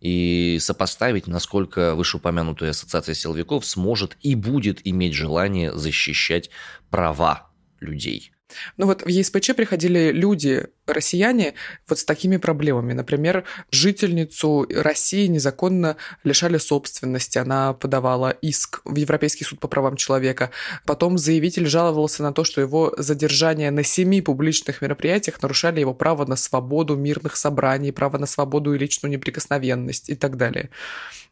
и 0.00 0.58
сопоставить, 0.60 1.26
насколько 1.26 1.94
вышеупомянутая 1.94 2.70
ассоциация 2.70 3.14
силовиков 3.14 3.66
сможет 3.66 4.16
и 4.22 4.34
будет 4.34 4.86
иметь 4.86 5.14
желание 5.14 5.76
защищать 5.76 6.50
права 6.90 7.50
людей. 7.80 8.32
Ну 8.76 8.86
вот 8.86 9.02
в 9.02 9.08
ЕСПЧ 9.08 9.54
приходили 9.54 10.10
люди, 10.12 10.66
россияне, 10.86 11.54
вот 11.88 11.98
с 11.98 12.04
такими 12.04 12.38
проблемами. 12.38 12.92
Например, 12.92 13.44
жительницу 13.70 14.66
России 14.70 15.26
незаконно 15.26 15.96
лишали 16.24 16.58
собственности. 16.58 17.38
Она 17.38 17.74
подавала 17.74 18.30
иск 18.30 18.80
в 18.84 18.96
Европейский 18.96 19.44
суд 19.44 19.60
по 19.60 19.68
правам 19.68 19.96
человека. 19.96 20.50
Потом 20.86 21.18
заявитель 21.18 21.66
жаловался 21.66 22.22
на 22.22 22.32
то, 22.32 22.44
что 22.44 22.60
его 22.60 22.94
задержание 22.96 23.70
на 23.70 23.82
семи 23.82 24.22
публичных 24.22 24.80
мероприятиях 24.80 25.42
нарушали 25.42 25.80
его 25.80 25.94
право 25.94 26.24
на 26.24 26.36
свободу 26.36 26.96
мирных 26.96 27.36
собраний, 27.36 27.92
право 27.92 28.18
на 28.18 28.26
свободу 28.26 28.74
и 28.74 28.78
личную 28.78 29.12
неприкосновенность 29.12 30.08
и 30.08 30.14
так 30.14 30.36
далее. 30.36 30.70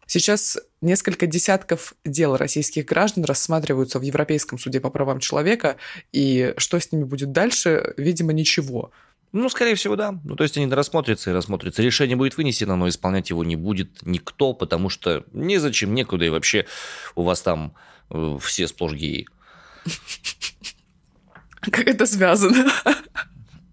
Сейчас 0.07 0.57
несколько 0.81 1.27
десятков 1.27 1.95
дел 2.05 2.37
российских 2.37 2.85
граждан 2.87 3.25
рассматриваются 3.25 3.99
в 3.99 4.03
Европейском 4.03 4.59
суде 4.59 4.81
по 4.81 4.91
правам 4.91 5.19
человека, 5.19 5.77
и 6.13 6.55
что 6.59 6.79
с 6.79 6.93
ними 6.93 7.05
будет 7.05 7.33
дальше, 7.33 7.95
видимо, 7.97 8.33
ничего. 8.33 8.93
Ну, 9.33 9.49
скорее 9.49 9.75
всего, 9.75 9.97
да. 9.97 10.19
Ну, 10.25 10.37
то 10.37 10.45
есть 10.45 10.57
они 10.57 10.73
рассмотрятся 10.73 11.31
и 11.31 11.33
рассмотрятся. 11.35 11.83
Решение 11.83 12.17
будет 12.17 12.37
вынесено, 12.37 12.77
но 12.77 12.89
исполнять 12.89 13.31
его 13.31 13.43
не 13.45 13.57
будет 13.57 14.03
никто, 14.03 14.55
потому 14.55 14.89
что 14.89 15.25
незачем, 15.33 15.93
некуда, 15.93 16.25
и 16.25 16.31
вообще 16.31 16.67
у 17.17 17.23
вас 17.23 17.43
там 17.43 17.75
э, 18.11 18.39
все 18.41 18.69
сплошь 18.69 18.95
геи. 18.95 19.27
Как 21.61 21.89
это 21.89 22.07
связано? 22.07 22.71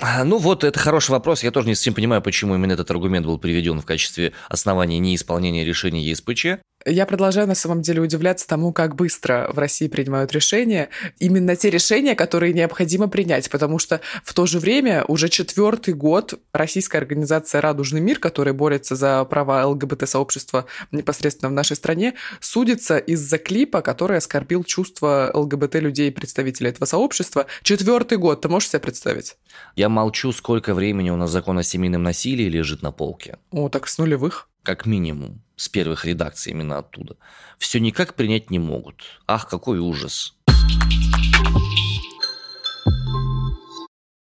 А, 0.06 0.26
ну 0.26 0.38
вот, 0.38 0.66
это 0.66 0.78
хороший 0.78 1.12
вопрос. 1.12 1.44
Я 1.44 1.52
тоже 1.52 1.70
не 1.70 1.76
совсем 1.76 1.94
понимаю, 1.94 2.22
почему 2.22 2.56
именно 2.56 2.74
этот 2.74 2.92
аргумент 2.92 3.26
был 3.26 3.38
приведен 3.38 3.80
в 3.80 3.86
качестве 3.86 4.34
основания 4.50 5.00
неисполнения 5.00 5.64
решения 5.64 6.04
ЕСПЧ. 6.04 6.46
Я 6.86 7.06
продолжаю 7.06 7.48
на 7.48 7.56
самом 7.56 7.82
деле 7.82 8.02
удивляться 8.02 8.48
тому, 8.48 8.74
как 8.74 8.96
быстро 8.96 9.50
в 9.54 9.58
России 9.58 9.88
принимают 9.88 10.32
решения. 10.34 10.90
Именно 11.20 11.56
те 11.56 11.70
решения, 11.70 12.16
которые 12.16 12.54
необходимо 12.54 13.08
принять, 13.08 13.50
потому 13.50 13.80
что 13.80 14.02
в 14.24 14.34
то 14.34 14.46
же 14.46 14.60
время 14.60 15.06
уже 15.08 15.30
четвертый 15.30 15.94
год 15.94 16.40
российская 16.52 16.98
организация 16.98 17.62
«Радужный 17.62 18.02
мир», 18.02 18.20
которая 18.20 18.54
борется 18.54 18.96
за 18.96 19.24
права 19.26 19.66
ЛГБТ-сообщества 19.66 20.66
непосредственно 20.92 21.50
в 21.50 21.54
нашей 21.54 21.76
стране, 21.76 22.16
судится 22.40 22.98
из-за 22.98 23.38
клипа, 23.38 23.82
который 23.82 24.18
оскорбил 24.18 24.64
чувства 24.64 25.32
ЛГБТ-людей 25.34 26.10
и 26.10 26.12
представителей 26.12 26.70
этого 26.70 26.86
сообщества. 26.86 27.46
Четвертый 27.64 28.18
год, 28.18 28.42
ты 28.42 28.50
можешь 28.50 28.70
себе 28.70 28.80
представить? 28.80 29.38
Я 29.76 29.90
молчу, 29.90 30.32
сколько 30.32 30.74
времени 30.74 31.10
у 31.10 31.16
нас 31.16 31.32
закон 31.32 31.58
о 31.58 31.64
семейном 31.64 32.04
насилии 32.04 32.50
лежит 32.50 32.82
на 32.82 32.92
полке. 32.92 33.38
О, 33.52 33.70
так 33.70 33.88
с 33.88 33.98
нулевых 33.98 34.50
как 34.64 34.86
минимум, 34.86 35.43
с 35.56 35.70
первых 35.70 36.06
редакций 36.06 36.52
именно 36.52 36.80
оттуда, 36.80 37.16
все 37.58 37.80
никак 37.80 38.16
принять 38.16 38.50
не 38.50 38.60
могут. 38.60 39.22
Ах, 39.28 39.48
какой 39.48 39.80
ужас. 39.80 40.36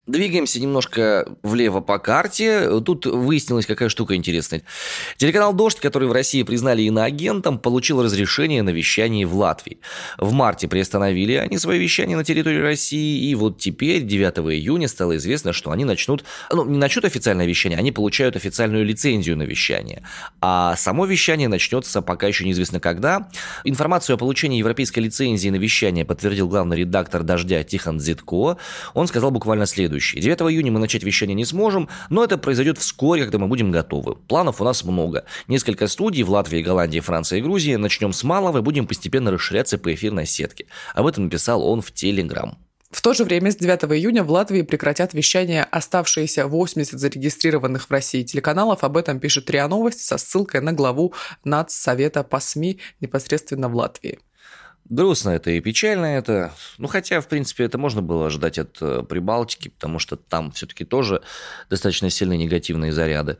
Двигаемся 0.05 0.59
немножко 0.59 1.25
влево 1.43 1.79
по 1.79 1.97
карте. 1.97 2.81
Тут 2.81 3.05
выяснилась 3.05 3.65
какая 3.65 3.87
штука 3.87 4.17
интересная. 4.17 4.63
Телеканал 5.15 5.53
«Дождь», 5.53 5.79
который 5.79 6.09
в 6.09 6.11
России 6.11 6.43
признали 6.43 6.81
иноагентом, 6.81 7.57
получил 7.57 8.03
разрешение 8.03 8.63
на 8.63 8.71
вещание 8.71 9.25
в 9.25 9.33
Латвии. 9.33 9.79
В 10.17 10.33
марте 10.33 10.67
приостановили 10.67 11.35
они 11.35 11.57
свое 11.57 11.79
вещание 11.79 12.17
на 12.17 12.25
территории 12.25 12.59
России, 12.59 13.29
и 13.29 13.33
вот 13.33 13.59
теперь, 13.59 14.01
9 14.01 14.39
июня, 14.53 14.89
стало 14.89 15.15
известно, 15.15 15.53
что 15.53 15.71
они 15.71 15.85
начнут, 15.85 16.25
ну, 16.51 16.65
не 16.65 16.77
начнут 16.77 17.05
официальное 17.05 17.45
вещание, 17.45 17.79
они 17.79 17.93
получают 17.93 18.35
официальную 18.35 18.83
лицензию 18.83 19.37
на 19.37 19.43
вещание. 19.43 20.03
А 20.41 20.75
само 20.75 21.05
вещание 21.05 21.47
начнется 21.47 22.01
пока 22.01 22.27
еще 22.27 22.43
неизвестно 22.43 22.81
когда. 22.81 23.29
Информацию 23.63 24.15
о 24.15 24.17
получении 24.17 24.59
европейской 24.59 24.99
лицензии 24.99 25.47
на 25.47 25.55
вещание 25.55 26.03
подтвердил 26.03 26.49
главный 26.49 26.75
редактор 26.75 27.23
«Дождя» 27.23 27.63
Тихон 27.63 28.01
Зитко. 28.01 28.57
Он 28.93 29.07
сказал 29.07 29.31
буквально 29.31 29.65
следующее 29.65 29.92
следующее. 29.93 30.21
9 30.21 30.51
июня 30.51 30.71
мы 30.71 30.79
начать 30.79 31.03
вещание 31.03 31.35
не 31.35 31.45
сможем, 31.45 31.89
но 32.09 32.23
это 32.23 32.37
произойдет 32.37 32.77
вскоре, 32.77 33.23
когда 33.23 33.37
мы 33.37 33.47
будем 33.47 33.71
готовы. 33.71 34.15
Планов 34.15 34.61
у 34.61 34.63
нас 34.63 34.83
много. 34.83 35.25
Несколько 35.47 35.87
студий 35.87 36.23
в 36.23 36.31
Латвии, 36.31 36.61
Голландии, 36.61 36.99
Франции 36.99 37.39
и 37.39 37.41
Грузии. 37.41 37.75
Начнем 37.75 38.13
с 38.13 38.23
малого 38.23 38.59
и 38.59 38.61
будем 38.61 38.87
постепенно 38.87 39.31
расширяться 39.31 39.77
по 39.77 39.93
эфирной 39.93 40.25
сетке. 40.25 40.65
Об 40.93 41.07
этом 41.07 41.25
написал 41.25 41.63
он 41.63 41.81
в 41.81 41.91
Телеграм. 41.91 42.57
В 42.91 43.01
то 43.01 43.13
же 43.13 43.23
время 43.23 43.51
с 43.51 43.55
9 43.55 43.85
июня 43.97 44.23
в 44.23 44.31
Латвии 44.31 44.61
прекратят 44.61 45.13
вещание 45.13 45.63
оставшиеся 45.63 46.45
80 46.47 46.99
зарегистрированных 46.99 47.89
в 47.89 47.91
России 47.91 48.23
телеканалов. 48.23 48.83
Об 48.83 48.97
этом 48.97 49.19
пишет 49.19 49.49
РИА 49.49 49.67
Новости 49.67 50.03
со 50.03 50.17
ссылкой 50.17 50.61
на 50.61 50.73
главу 50.73 51.13
Нацсовета 51.43 52.23
по 52.23 52.39
СМИ 52.39 52.79
непосредственно 53.01 53.67
в 53.67 53.75
Латвии. 53.75 54.19
Грустно 54.89 55.29
это 55.29 55.49
и 55.51 55.61
печально 55.61 56.05
это. 56.05 56.53
Ну, 56.77 56.87
хотя, 56.87 57.21
в 57.21 57.27
принципе, 57.27 57.63
это 57.63 57.77
можно 57.77 58.01
было 58.01 58.27
ожидать 58.27 58.59
от 58.59 58.77
э, 58.81 59.03
Прибалтики, 59.07 59.69
потому 59.69 59.97
что 59.97 60.17
там 60.17 60.51
все-таки 60.51 60.83
тоже 60.83 61.21
достаточно 61.69 62.09
сильные 62.09 62.37
негативные 62.37 62.91
заряды, 62.91 63.37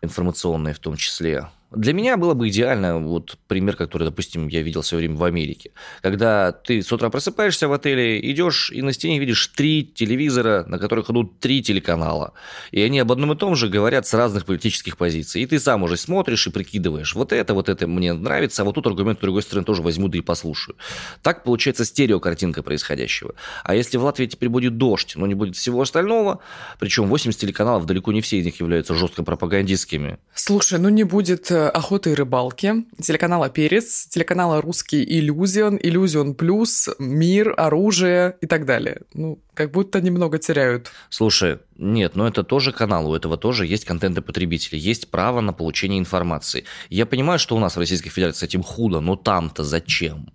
информационные 0.00 0.72
в 0.72 0.78
том 0.78 0.96
числе. 0.96 1.48
Для 1.72 1.92
меня 1.92 2.16
было 2.16 2.34
бы 2.34 2.48
идеально 2.48 2.98
вот 2.98 3.38
пример, 3.48 3.74
который, 3.74 4.04
допустим, 4.04 4.46
я 4.46 4.62
видел 4.62 4.82
все 4.82 4.96
время 4.96 5.16
в 5.16 5.24
Америке. 5.24 5.72
Когда 6.00 6.52
ты 6.52 6.80
с 6.80 6.92
утра 6.92 7.10
просыпаешься 7.10 7.66
в 7.66 7.72
отеле, 7.72 8.20
идешь 8.30 8.70
и 8.70 8.82
на 8.82 8.92
стене 8.92 9.18
видишь 9.18 9.48
три 9.48 9.84
телевизора, 9.84 10.64
на 10.68 10.78
которых 10.78 11.10
идут 11.10 11.40
три 11.40 11.62
телеканала. 11.62 12.34
И 12.70 12.80
они 12.80 13.00
об 13.00 13.10
одном 13.10 13.32
и 13.32 13.36
том 13.36 13.56
же 13.56 13.68
говорят 13.68 14.06
с 14.06 14.14
разных 14.14 14.44
политических 14.44 14.96
позиций. 14.96 15.42
И 15.42 15.46
ты 15.46 15.58
сам 15.58 15.82
уже 15.82 15.96
смотришь 15.96 16.46
и 16.46 16.50
прикидываешь, 16.50 17.14
вот 17.16 17.32
это, 17.32 17.52
вот 17.52 17.68
это 17.68 17.88
мне 17.88 18.12
нравится, 18.12 18.62
а 18.62 18.64
вот 18.64 18.76
тут 18.76 18.86
аргумент 18.86 19.20
другой 19.20 19.42
стороны 19.42 19.64
тоже 19.64 19.82
возьму 19.82 20.06
да 20.06 20.18
и 20.18 20.20
послушаю. 20.20 20.76
Так 21.22 21.42
получается 21.42 21.84
стереокартинка 21.84 22.62
происходящего. 22.62 23.34
А 23.64 23.74
если 23.74 23.96
в 23.98 24.04
Латвии 24.04 24.26
теперь 24.26 24.50
будет 24.50 24.76
дождь, 24.78 25.14
но 25.16 25.26
не 25.26 25.34
будет 25.34 25.56
всего 25.56 25.82
остального, 25.82 26.38
причем 26.78 27.08
80 27.08 27.40
телеканалов, 27.40 27.86
далеко 27.86 28.12
не 28.12 28.20
все 28.20 28.38
из 28.38 28.44
них 28.44 28.60
являются 28.60 28.94
жестко 28.94 29.24
пропагандистскими. 29.24 30.18
Слушай, 30.32 30.78
ну 30.78 30.88
не 30.90 31.02
будет 31.04 31.50
э, 31.50 31.55
охоты 31.56 32.12
и 32.12 32.14
рыбалки, 32.14 32.86
телеканала 33.02 33.48
Перец, 33.48 34.06
телеканала 34.08 34.60
Русский 34.60 35.02
Иллюзион, 35.04 35.78
Иллюзион 35.82 36.34
Плюс, 36.34 36.88
Мир, 36.98 37.54
Оружие 37.56 38.36
и 38.40 38.46
так 38.46 38.66
далее. 38.66 39.02
Ну, 39.14 39.40
как 39.54 39.70
будто 39.72 40.00
немного 40.00 40.38
теряют. 40.38 40.90
Слушай, 41.10 41.58
нет, 41.76 42.16
но 42.16 42.26
это 42.28 42.44
тоже 42.44 42.72
канал, 42.72 43.10
у 43.10 43.14
этого 43.14 43.36
тоже 43.36 43.66
есть 43.66 43.84
контенты 43.84 44.20
потребителей, 44.20 44.78
есть 44.78 45.10
право 45.10 45.40
на 45.40 45.52
получение 45.52 45.98
информации. 45.98 46.64
Я 46.90 47.06
понимаю, 47.06 47.38
что 47.38 47.56
у 47.56 47.58
нас 47.58 47.76
в 47.76 47.78
Российской 47.78 48.10
Федерации 48.10 48.40
с 48.40 48.48
этим 48.48 48.62
худо, 48.62 49.00
но 49.00 49.16
там-то 49.16 49.64
зачем? 49.64 50.30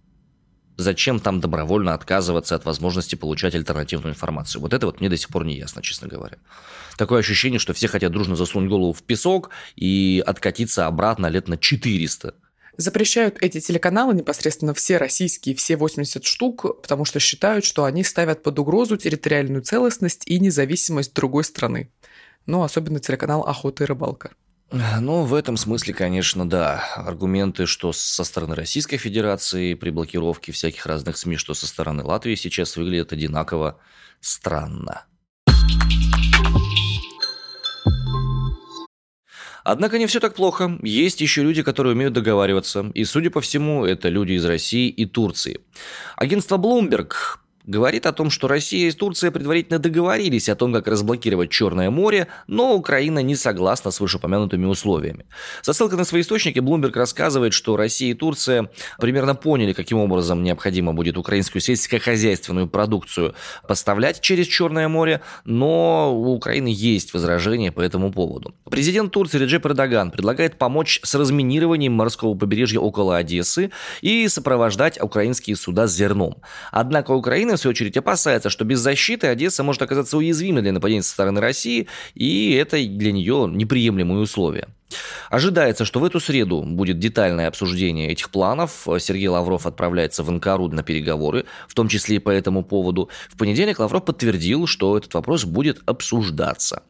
Зачем 0.82 1.20
там 1.20 1.40
добровольно 1.40 1.94
отказываться 1.94 2.56
от 2.56 2.66
возможности 2.66 3.14
получать 3.14 3.54
альтернативную 3.54 4.14
информацию? 4.14 4.62
Вот 4.62 4.74
это 4.74 4.88
вот 4.88 5.00
мне 5.00 5.10
до 5.10 5.18
сих 5.18 5.30
пор 5.30 5.46
не 5.46 5.56
ясно, 5.56 5.84
честно 5.84 6.08
говоря. 6.08 6.38
Такое 6.98 7.20
ощущение, 7.20 7.60
что 7.60 7.74
все 7.74 7.88
хотят 7.88 8.12
дружно 8.12 8.36
засунуть 8.36 8.70
голову 8.70 8.92
в 8.92 9.04
песок 9.04 9.52
и 9.76 10.24
откатиться 10.26 10.88
обратно 10.88 11.28
лет 11.28 11.48
на 11.48 11.58
400. 11.58 12.34
Запрещают 12.78 13.38
эти 13.42 13.60
телеканалы 13.60 14.16
непосредственно 14.16 14.74
все 14.74 14.98
российские, 14.98 15.56
все 15.56 15.78
80 15.78 16.26
штук, 16.26 16.82
потому 16.82 17.06
что 17.06 17.20
считают, 17.20 17.64
что 17.64 17.84
они 17.84 18.04
ставят 18.04 18.42
под 18.42 18.58
угрозу 18.58 18.98
территориальную 18.98 19.62
целостность 19.62 20.24
и 20.26 20.40
независимость 20.40 21.14
другой 21.14 21.44
страны. 21.44 21.92
Ну, 22.48 22.64
особенно 22.64 23.00
телеканал 23.00 23.42
«Охота 23.44 23.84
и 23.84 23.88
рыбалка». 23.88 24.32
Ну, 24.72 25.24
в 25.24 25.34
этом 25.34 25.58
смысле, 25.58 25.94
конечно, 25.94 26.48
да. 26.48 26.86
Аргументы, 26.96 27.66
что 27.66 27.92
со 27.92 28.24
стороны 28.24 28.56
Российской 28.56 28.96
Федерации 28.98 29.74
при 29.74 29.90
блокировке 29.90 30.54
всяких 30.54 30.86
разных 30.86 31.18
СМИ, 31.18 31.36
что 31.36 31.54
со 31.54 31.68
стороны 31.68 32.04
Латвии 32.04 32.36
сейчас 32.36 32.78
выглядят 32.78 33.12
одинаково 33.12 33.80
странно. 34.22 35.06
Однако 39.64 40.00
не 40.00 40.08
все 40.08 40.20
так 40.20 40.36
плохо. 40.36 40.80
Есть 40.82 41.22
еще 41.22 41.44
люди, 41.44 41.64
которые 41.64 41.94
умеют 41.94 42.14
договариваться. 42.14 42.92
И, 42.94 43.04
судя 43.04 43.30
по 43.30 43.42
всему, 43.42 43.86
это 43.86 44.10
люди 44.10 44.34
из 44.34 44.46
России 44.46 44.90
и 44.90 45.06
Турции. 45.06 45.60
Агентство 46.16 46.58
Bloomberg 46.58 47.12
говорит 47.66 48.06
о 48.06 48.12
том, 48.12 48.30
что 48.30 48.48
Россия 48.48 48.90
и 48.90 48.92
Турция 48.92 49.32
предварительно 49.32 49.80
договорились 49.80 50.50
о 50.50 50.56
том, 50.56 50.74
как 50.74 50.88
разблокировать 50.88 51.50
Черное 51.50 51.90
море, 51.90 52.28
но 52.48 52.76
Украина 52.76 53.20
не 53.20 53.36
согласна 53.36 53.92
с 53.92 54.00
вышеупомянутыми 54.00 54.66
условиями. 54.66 55.26
Со 55.62 55.74
ссылкой 55.74 55.98
на 55.98 56.06
свои 56.06 56.22
источники 56.22 56.60
Bloomberg 56.60 56.94
рассказывает, 56.94 57.54
что 57.54 57.78
Россия 57.78 58.12
и 58.12 58.14
Турция 58.14 58.70
примерно 59.00 59.36
поняли, 59.36 59.74
каким 59.74 60.00
образом 60.00 60.44
необходимо 60.44 60.94
будет 60.94 61.18
украинскую 61.18 61.62
сельскохозяйственную 61.62 62.68
продукцию 62.68 63.36
поставлять 63.68 64.22
через 64.22 64.48
Черное 64.48 64.88
море, 64.88 65.22
но 65.46 66.14
у 66.14 66.34
Украины 66.34 66.70
есть 66.74 67.14
возражения 67.14 67.72
по 67.72 67.82
этому 67.82 68.12
поводу. 68.12 68.54
Президент 68.70 69.12
Турции 69.12 69.40
Реджеп 69.40 69.66
Эрдоган 69.66 70.12
предлагает 70.12 70.58
помочь 70.58 71.00
с 71.04 71.16
разминированием 71.16 71.94
морского 71.94 72.36
побережья 72.36 72.80
около 72.80 73.18
Одессы 73.18 73.72
и 74.02 74.28
сопровождать 74.28 75.02
украинские 75.02 75.56
суда 75.56 75.88
с 75.88 75.96
зерном. 75.96 76.38
Однако 76.72 77.12
Украина 77.12 77.51
Украина, 77.52 77.58
в 77.58 77.62
свою 77.62 77.72
очередь, 77.72 77.98
опасается, 77.98 78.50
что 78.50 78.64
без 78.64 78.80
защиты 78.80 79.28
Одесса 79.28 79.64
может 79.64 79.82
оказаться 79.82 80.18
уязвимой 80.18 80.62
для 80.62 80.72
нападения 80.72 81.04
со 81.04 81.12
стороны 81.12 81.42
России, 81.42 81.88
и 82.16 82.54
это 82.54 82.78
для 82.78 83.12
нее 83.12 83.50
неприемлемые 83.52 84.22
условия. 84.22 84.68
Ожидается, 85.30 85.86
что 85.86 86.00
в 86.00 86.04
эту 86.04 86.20
среду 86.20 86.64
будет 86.64 87.00
детальное 87.00 87.48
обсуждение 87.48 88.10
этих 88.10 88.30
планов. 88.30 88.88
Сергей 89.00 89.28
Лавров 89.28 89.66
отправляется 89.66 90.24
в 90.24 90.30
Анкару 90.30 90.68
на 90.70 90.84
переговоры, 90.84 91.46
в 91.68 91.74
том 91.74 91.88
числе 91.88 92.18
и 92.18 92.20
по 92.20 92.30
этому 92.30 92.64
поводу. 92.64 93.10
В 93.30 93.38
понедельник 93.38 93.80
Лавров 93.80 94.06
подтвердил, 94.06 94.68
что 94.68 94.98
этот 94.98 95.14
вопрос 95.14 95.46
будет 95.46 95.82
обсуждаться. 95.86 96.84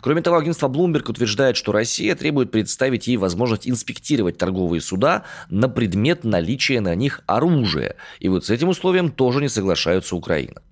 Кроме 0.00 0.22
того, 0.22 0.36
агентство 0.36 0.68
Bloomberg 0.68 1.10
утверждает, 1.10 1.56
что 1.56 1.72
Россия 1.72 2.14
требует 2.14 2.50
представить 2.50 3.06
ей 3.06 3.16
возможность 3.16 3.68
инспектировать 3.68 4.38
торговые 4.38 4.80
суда 4.80 5.24
на 5.50 5.68
предмет 5.68 6.24
наличия 6.24 6.80
на 6.80 6.94
них 6.94 7.20
оружия. 7.26 7.96
И 8.20 8.28
вот 8.28 8.46
с 8.46 8.50
этим 8.50 8.68
условием 8.68 9.10
тоже 9.10 9.40
не 9.40 9.48
соглашаются 9.48 10.16
Украина. 10.16 10.62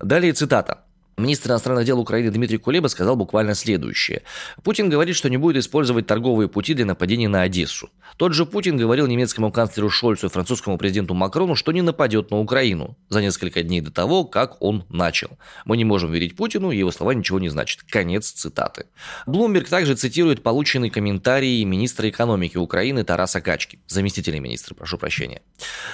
Далее 0.00 0.32
цитата. 0.32 0.84
Министр 1.18 1.50
иностранных 1.50 1.84
дел 1.84 1.98
Украины 1.98 2.30
Дмитрий 2.30 2.58
Кулеба 2.58 2.86
сказал 2.86 3.16
буквально 3.16 3.54
следующее. 3.54 4.22
Путин 4.62 4.88
говорит, 4.88 5.16
что 5.16 5.28
не 5.28 5.36
будет 5.36 5.56
использовать 5.56 6.06
торговые 6.06 6.48
пути 6.48 6.74
для 6.74 6.86
нападения 6.86 7.26
на 7.26 7.42
Одессу. 7.42 7.90
Тот 8.16 8.34
же 8.34 8.46
Путин 8.46 8.76
говорил 8.76 9.08
немецкому 9.08 9.50
канцлеру 9.50 9.90
Шольцу 9.90 10.26
и 10.26 10.30
французскому 10.30 10.78
президенту 10.78 11.14
Макрону, 11.14 11.56
что 11.56 11.72
не 11.72 11.82
нападет 11.82 12.30
на 12.30 12.38
Украину 12.38 12.96
за 13.08 13.20
несколько 13.20 13.64
дней 13.64 13.80
до 13.80 13.90
того, 13.90 14.24
как 14.24 14.62
он 14.62 14.84
начал. 14.88 15.30
Мы 15.64 15.76
не 15.76 15.84
можем 15.84 16.12
верить 16.12 16.36
Путину, 16.36 16.70
его 16.70 16.92
слова 16.92 17.14
ничего 17.14 17.40
не 17.40 17.48
значат. 17.48 17.82
Конец 17.88 18.30
цитаты. 18.30 18.86
Блумберг 19.26 19.68
также 19.68 19.96
цитирует 19.96 20.44
полученный 20.44 20.88
комментарий 20.88 21.64
министра 21.64 22.08
экономики 22.08 22.56
Украины 22.56 23.02
Тараса 23.02 23.40
Качки, 23.40 23.80
заместителя 23.88 24.38
министра, 24.38 24.76
прошу 24.76 24.98
прощения. 24.98 25.42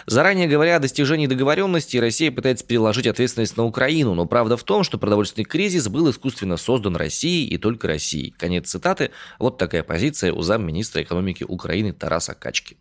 Заранее 0.07 0.49
говоря 0.49 0.77
о 0.77 0.81
достижении 0.81 1.27
договоренности, 1.27 1.97
Россия 1.97 2.31
пытается 2.31 2.67
переложить 2.67 3.07
ответственность 3.07 3.57
на 3.57 3.65
Украину, 3.65 4.15
но 4.15 4.27
правда 4.27 4.59
в 4.59 4.65
том, 4.65 4.85
что 4.85 4.99
продовольственный 5.15 5.45
кризис 5.45 5.89
был 5.89 6.11
искусственно 6.11 6.57
создан 6.57 6.97
Россией 6.97 7.47
и 7.47 7.57
только 7.57 7.87
Россией. 7.87 8.33
Конец 8.33 8.69
цитаты. 8.69 9.13
Вот 9.39 9.59
такая 9.59 9.85
позиция 9.85 10.33
у 10.33 10.43
замминистра 10.43 11.05
экономики 11.05 11.45
Украины 11.45 11.93
Тараса 11.93 12.35
Качки. 12.35 12.77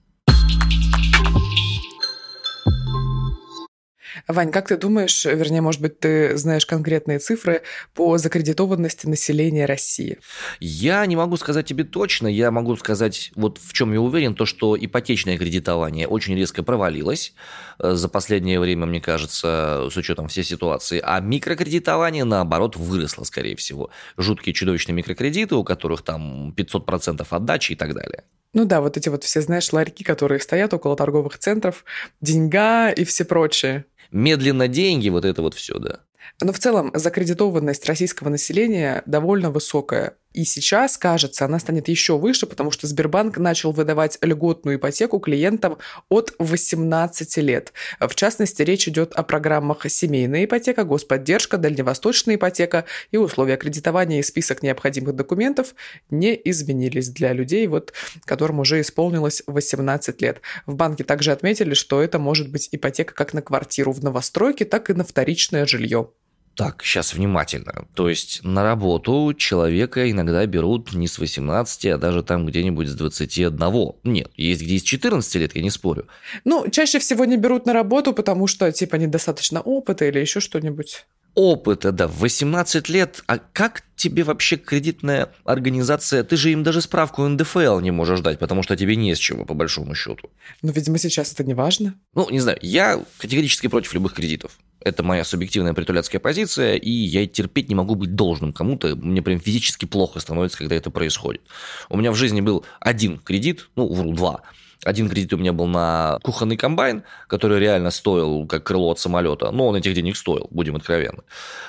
Вань, 4.27 4.51
как 4.51 4.67
ты 4.67 4.77
думаешь, 4.77 5.25
вернее, 5.25 5.61
может 5.61 5.81
быть, 5.81 5.99
ты 5.99 6.37
знаешь 6.37 6.65
конкретные 6.65 7.19
цифры 7.19 7.63
по 7.93 8.17
закредитованности 8.17 9.07
населения 9.07 9.65
России? 9.65 10.19
Я 10.59 11.05
не 11.05 11.15
могу 11.15 11.37
сказать 11.37 11.65
тебе 11.65 11.83
точно, 11.83 12.27
я 12.27 12.51
могу 12.51 12.75
сказать, 12.75 13.31
вот 13.35 13.57
в 13.57 13.73
чем 13.73 13.93
я 13.93 14.01
уверен, 14.01 14.35
то, 14.35 14.45
что 14.45 14.77
ипотечное 14.79 15.37
кредитование 15.37 16.07
очень 16.07 16.35
резко 16.35 16.63
провалилось 16.63 17.33
э, 17.79 17.93
за 17.93 18.09
последнее 18.09 18.59
время, 18.59 18.85
мне 18.85 19.01
кажется, 19.01 19.89
с 19.91 19.97
учетом 19.97 20.27
всей 20.27 20.43
ситуации, 20.43 21.01
а 21.03 21.19
микрокредитование, 21.19 22.23
наоборот, 22.23 22.75
выросло, 22.75 23.23
скорее 23.23 23.55
всего. 23.55 23.89
Жуткие 24.17 24.53
чудовищные 24.53 24.95
микрокредиты, 24.95 25.55
у 25.55 25.63
которых 25.63 26.01
там 26.01 26.53
500% 26.55 27.25
отдачи 27.29 27.73
и 27.73 27.75
так 27.75 27.93
далее. 27.93 28.23
Ну 28.53 28.65
да, 28.65 28.81
вот 28.81 28.97
эти 28.97 29.09
вот 29.09 29.23
все, 29.23 29.41
знаешь, 29.41 29.73
ларьки, 29.73 30.03
которые 30.03 30.39
стоят 30.39 30.73
около 30.73 30.95
торговых 30.95 31.39
центров, 31.39 31.83
деньга 32.21 32.91
и 32.91 33.03
все 33.03 33.25
прочее 33.25 33.85
медленно 34.13 34.67
деньги, 34.67 35.09
вот 35.09 35.25
это 35.25 35.41
вот 35.41 35.53
все, 35.53 35.77
да. 35.79 35.99
Но 36.41 36.53
в 36.53 36.59
целом 36.59 36.91
закредитованность 36.93 37.85
российского 37.85 38.29
населения 38.29 39.03
довольно 39.05 39.51
высокая. 39.51 40.15
И 40.33 40.45
сейчас, 40.45 40.97
кажется, 40.97 41.45
она 41.45 41.59
станет 41.59 41.87
еще 41.87 42.17
выше, 42.17 42.47
потому 42.47 42.71
что 42.71 42.87
Сбербанк 42.87 43.37
начал 43.37 43.71
выдавать 43.71 44.17
льготную 44.21 44.77
ипотеку 44.77 45.19
клиентам 45.19 45.77
от 46.09 46.33
18 46.39 47.37
лет. 47.37 47.71
В 47.99 48.15
частности, 48.15 48.63
речь 48.63 48.87
идет 48.87 49.13
о 49.13 49.21
программах 49.21 49.89
«Семейная 49.89 50.45
ипотека», 50.45 50.83
«Господдержка», 50.83 51.57
«Дальневосточная 51.57 52.35
ипотека» 52.35 52.85
и 53.11 53.17
условия 53.17 53.57
кредитования 53.57 54.19
и 54.19 54.23
список 54.23 54.63
необходимых 54.63 55.15
документов 55.15 55.75
не 56.09 56.39
изменились 56.45 57.09
для 57.09 57.31
людей, 57.33 57.67
вот, 57.67 57.93
которым 58.25 58.59
уже 58.59 58.81
исполнилось 58.81 59.43
18 59.45 60.19
лет. 60.21 60.41
В 60.65 60.73
банке 60.75 61.03
также 61.03 61.31
отметили, 61.31 61.75
что 61.75 62.01
это 62.01 62.17
может 62.17 62.49
быть 62.49 62.69
ипотека 62.71 63.13
как 63.13 63.33
на 63.33 63.43
квартиру 63.43 63.91
в 63.91 64.03
новостройке, 64.03 64.65
так 64.65 64.89
и 64.89 64.93
на 64.93 65.03
вторичное 65.03 65.67
жилье. 65.67 66.09
Так, 66.55 66.83
сейчас 66.83 67.15
внимательно. 67.15 67.87
То 67.95 68.09
есть 68.09 68.43
на 68.43 68.63
работу 68.63 69.33
человека 69.33 70.09
иногда 70.09 70.45
берут 70.45 70.93
не 70.93 71.07
с 71.07 71.17
18, 71.17 71.85
а 71.87 71.97
даже 71.97 72.21
там 72.21 72.45
где-нибудь 72.45 72.87
с 72.87 72.93
21. 72.93 73.57
Нет, 74.03 74.31
есть 74.35 74.61
где 74.61 74.77
с 74.77 74.83
14 74.83 75.35
лет, 75.35 75.55
я 75.55 75.63
не 75.63 75.71
спорю. 75.71 76.07
Ну, 76.45 76.69
чаще 76.69 76.99
всего 76.99 77.25
не 77.25 77.37
берут 77.37 77.65
на 77.65 77.73
работу, 77.73 78.13
потому 78.13 78.45
что, 78.45 78.71
типа, 78.71 78.97
недостаточно 78.97 79.61
опыта 79.61 80.05
или 80.05 80.19
еще 80.19 80.39
что-нибудь. 80.39 81.05
Опыта, 81.35 81.91
да, 81.91 82.07
в 82.07 82.19
18 82.19 82.89
лет. 82.89 83.23
А 83.25 83.39
как 83.39 83.83
тебе 83.95 84.23
вообще 84.23 84.55
кредитная 84.55 85.31
организация? 85.45 86.23
Ты 86.23 86.37
же 86.37 86.51
им 86.51 86.61
даже 86.63 86.81
справку 86.81 87.27
НДФЛ 87.27 87.79
не 87.79 87.89
можешь 87.89 88.19
дать, 88.19 88.37
потому 88.37 88.61
что 88.61 88.75
тебе 88.75 88.95
не 88.95 89.15
с 89.15 89.17
чего, 89.17 89.43
по 89.43 89.55
большому 89.55 89.95
счету. 89.95 90.29
Ну, 90.61 90.71
видимо, 90.71 90.99
сейчас 90.99 91.33
это 91.33 91.43
не 91.43 91.55
важно. 91.55 91.95
Ну, 92.13 92.29
не 92.29 92.39
знаю, 92.39 92.59
я 92.61 93.03
категорически 93.17 93.67
против 93.67 93.95
любых 93.95 94.13
кредитов. 94.13 94.59
Это 94.79 95.01
моя 95.01 95.23
субъективная 95.23 95.73
притуляцкая 95.73 96.19
позиция, 96.19 96.75
и 96.75 96.91
я 96.91 97.25
терпеть 97.25 97.69
не 97.69 97.75
могу 97.75 97.95
быть 97.95 98.13
должным 98.13 98.53
кому-то. 98.53 98.95
Мне 98.95 99.23
прям 99.23 99.39
физически 99.39 99.85
плохо 99.85 100.19
становится, 100.19 100.57
когда 100.59 100.75
это 100.75 100.91
происходит. 100.91 101.41
У 101.89 101.97
меня 101.97 102.11
в 102.11 102.15
жизни 102.15 102.41
был 102.41 102.63
один 102.79 103.17
кредит, 103.17 103.69
ну, 103.75 103.91
вру, 103.91 104.13
два– 104.13 104.41
один 104.83 105.09
кредит 105.09 105.33
у 105.33 105.37
меня 105.37 105.53
был 105.53 105.67
на 105.67 106.19
кухонный 106.23 106.57
комбайн, 106.57 107.03
который 107.27 107.59
реально 107.59 107.91
стоил 107.91 108.45
как 108.47 108.63
крыло 108.63 108.91
от 108.91 108.99
самолета, 108.99 109.51
но 109.51 109.67
он 109.67 109.75
этих 109.75 109.93
денег 109.93 110.17
стоил, 110.17 110.47
будем 110.51 110.75
откровенны. 110.75 111.23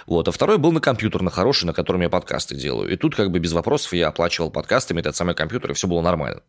Вот. 0.07 0.29
А 0.29 0.33
второй 0.33 0.59
был 0.59 0.72
на 0.72 0.81
компьютер, 0.81 1.22
на 1.22 1.31
хороший, 1.31 1.66
на 1.66 1.72
котором 1.72 2.03
я 2.03 2.09
подкасты 2.09 2.55
делаю. 2.55 2.90
И 2.92 2.96
тут 2.96 3.14
как 3.14 3.31
бы 3.31 3.38
без 3.38 3.53
вопросов 3.53 3.92
я 3.92 4.09
оплачивал 4.09 4.50
подкастами 4.50 5.00
этот 5.00 5.16
самый 5.16 5.35
компьютер, 5.35 5.70
и 5.70 5.74
все 5.74 5.87
было 5.87 6.00
нормально. 6.00 6.42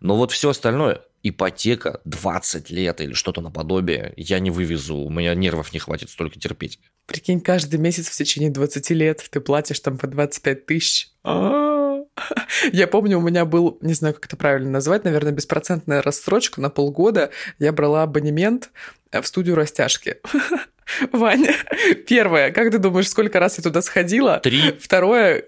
Но 0.00 0.16
вот 0.16 0.32
все 0.32 0.50
остальное, 0.50 1.02
ипотека 1.22 2.00
20 2.04 2.70
лет 2.70 3.00
или 3.00 3.12
что-то 3.12 3.40
наподобие, 3.40 4.12
я 4.16 4.38
не 4.38 4.50
вывезу, 4.50 4.96
у 4.96 5.10
меня 5.10 5.34
нервов 5.34 5.72
не 5.72 5.78
хватит 5.78 6.10
столько 6.10 6.38
терпеть. 6.38 6.80
Прикинь, 7.06 7.40
каждый 7.40 7.78
месяц 7.78 8.08
в 8.08 8.16
течение 8.16 8.50
20 8.50 8.90
лет 8.90 9.26
ты 9.30 9.40
платишь 9.40 9.80
там 9.80 9.98
по 9.98 10.06
25 10.06 10.66
тысяч. 10.66 11.08
А-а-а. 11.22 11.79
Я 12.72 12.86
помню, 12.86 13.18
у 13.18 13.22
меня 13.22 13.44
был, 13.44 13.78
не 13.80 13.94
знаю, 13.94 14.14
как 14.14 14.26
это 14.26 14.36
правильно 14.36 14.70
назвать, 14.70 15.04
наверное, 15.04 15.32
беспроцентная 15.32 16.02
рассрочка 16.02 16.60
на 16.60 16.70
полгода. 16.70 17.30
Я 17.58 17.72
брала 17.72 18.02
абонемент 18.02 18.70
в 19.12 19.24
студию 19.24 19.56
растяжки. 19.56 20.16
Ваня, 21.12 21.54
первое, 22.06 22.50
как 22.50 22.70
ты 22.70 22.78
думаешь, 22.78 23.08
сколько 23.08 23.38
раз 23.38 23.58
я 23.58 23.62
туда 23.62 23.82
сходила? 23.82 24.38
Три. 24.40 24.76
Второе, 24.80 25.44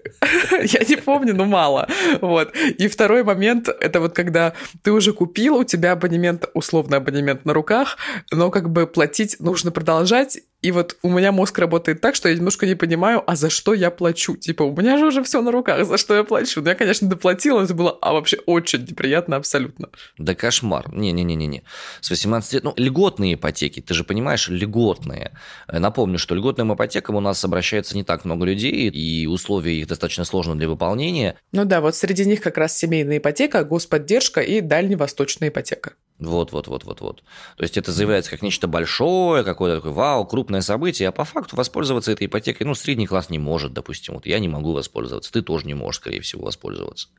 я 0.51 0.79
не 0.87 0.95
помню, 0.95 1.35
но 1.35 1.45
мало. 1.45 1.87
Вот. 2.21 2.55
И 2.55 2.87
второй 2.87 3.23
момент, 3.23 3.67
это 3.67 3.99
вот 3.99 4.13
когда 4.13 4.53
ты 4.81 4.91
уже 4.91 5.13
купил, 5.13 5.57
у 5.57 5.63
тебя 5.63 5.93
абонемент, 5.93 6.49
условно 6.53 6.97
абонемент 6.97 7.45
на 7.45 7.53
руках, 7.53 7.97
но 8.31 8.49
как 8.51 8.69
бы 8.69 8.87
платить 8.87 9.37
нужно 9.39 9.71
продолжать, 9.71 10.39
И 10.63 10.71
вот 10.71 10.95
у 11.03 11.09
меня 11.09 11.33
мозг 11.33 11.59
работает 11.59 11.99
так, 11.99 12.15
что 12.15 12.29
я 12.29 12.35
немножко 12.35 12.65
не 12.65 12.75
понимаю, 12.75 13.21
а 13.27 13.35
за 13.35 13.49
что 13.49 13.73
я 13.73 13.91
плачу? 13.91 14.37
Типа, 14.37 14.63
у 14.63 14.73
меня 14.73 14.97
же 14.97 15.07
уже 15.07 15.21
все 15.21 15.41
на 15.41 15.51
руках, 15.51 15.85
за 15.85 15.97
что 15.97 16.15
я 16.15 16.23
плачу? 16.23 16.61
Ну, 16.61 16.69
я, 16.69 16.75
конечно, 16.75 17.09
доплатила, 17.09 17.61
это 17.61 17.73
было 17.73 17.97
а 18.01 18.13
вообще 18.13 18.37
очень 18.45 18.79
неприятно 18.83 19.35
абсолютно. 19.35 19.89
Да 20.17 20.35
кошмар. 20.35 20.89
Не-не-не-не. 20.93 21.63
С 21.99 22.09
18 22.09 22.53
лет, 22.53 22.63
ну, 22.63 22.73
льготные 22.77 23.33
ипотеки, 23.33 23.81
ты 23.81 23.93
же 23.93 24.05
понимаешь, 24.05 24.47
льготные. 24.47 25.37
Э, 25.67 25.79
напомню, 25.79 26.17
что 26.17 26.33
льготным 26.33 26.73
ипотекам 26.73 27.17
у 27.17 27.19
нас 27.19 27.43
обращается 27.43 27.97
не 27.97 28.05
так 28.05 28.23
много 28.23 28.45
людей, 28.45 28.89
и 28.89 29.27
условия 29.27 29.81
их 29.81 29.87
достаточно 29.87 30.23
сложны 30.23 30.55
для 30.55 30.69
выполнения. 30.69 31.35
Ну 31.51 31.65
да, 31.65 31.81
вот 31.81 31.93
среди 31.95 32.23
них 32.23 32.39
как 32.39 32.57
раз 32.57 32.77
семейная 32.77 33.17
ипотека, 33.17 33.65
господдержка 33.65 34.39
и 34.39 34.61
дальневосточная 34.61 35.49
ипотека. 35.49 35.93
Вот, 36.25 36.51
вот, 36.51 36.67
вот, 36.67 36.83
вот, 36.85 37.01
вот. 37.01 37.23
То 37.57 37.63
есть 37.63 37.77
это 37.77 37.91
заявляется 37.91 38.31
как 38.31 38.41
нечто 38.41 38.67
большое, 38.67 39.43
какое-то 39.43 39.77
такое 39.77 39.91
вау, 39.91 40.25
крупное 40.25 40.61
событие, 40.61 41.09
а 41.09 41.11
по 41.11 41.25
факту 41.25 41.55
воспользоваться 41.55 42.11
этой 42.11 42.27
ипотекой, 42.27 42.65
ну, 42.65 42.75
средний 42.75 43.07
класс 43.07 43.29
не 43.29 43.39
может, 43.39 43.73
допустим. 43.73 44.15
Вот 44.15 44.25
я 44.25 44.39
не 44.39 44.47
могу 44.47 44.73
воспользоваться, 44.73 45.31
ты 45.31 45.41
тоже 45.41 45.65
не 45.65 45.73
можешь, 45.73 45.99
скорее 45.99 46.21
всего, 46.21 46.45
воспользоваться. 46.45 47.09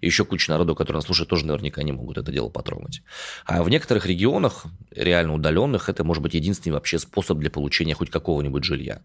И 0.00 0.06
еще 0.06 0.24
куча 0.24 0.50
народу, 0.50 0.74
который 0.74 0.96
нас 0.96 1.04
слушает, 1.04 1.28
тоже 1.28 1.46
наверняка 1.46 1.82
не 1.82 1.92
могут 1.92 2.18
это 2.18 2.32
дело 2.32 2.48
потрогать. 2.48 3.02
А 3.44 3.62
в 3.62 3.68
некоторых 3.68 4.06
регионах, 4.06 4.64
реально 4.90 5.34
удаленных, 5.34 5.88
это 5.88 6.04
может 6.04 6.22
быть 6.22 6.34
единственный 6.34 6.72
вообще 6.72 6.98
способ 6.98 7.38
для 7.38 7.50
получения 7.50 7.94
хоть 7.94 8.10
какого-нибудь 8.10 8.64
жилья. 8.64 9.00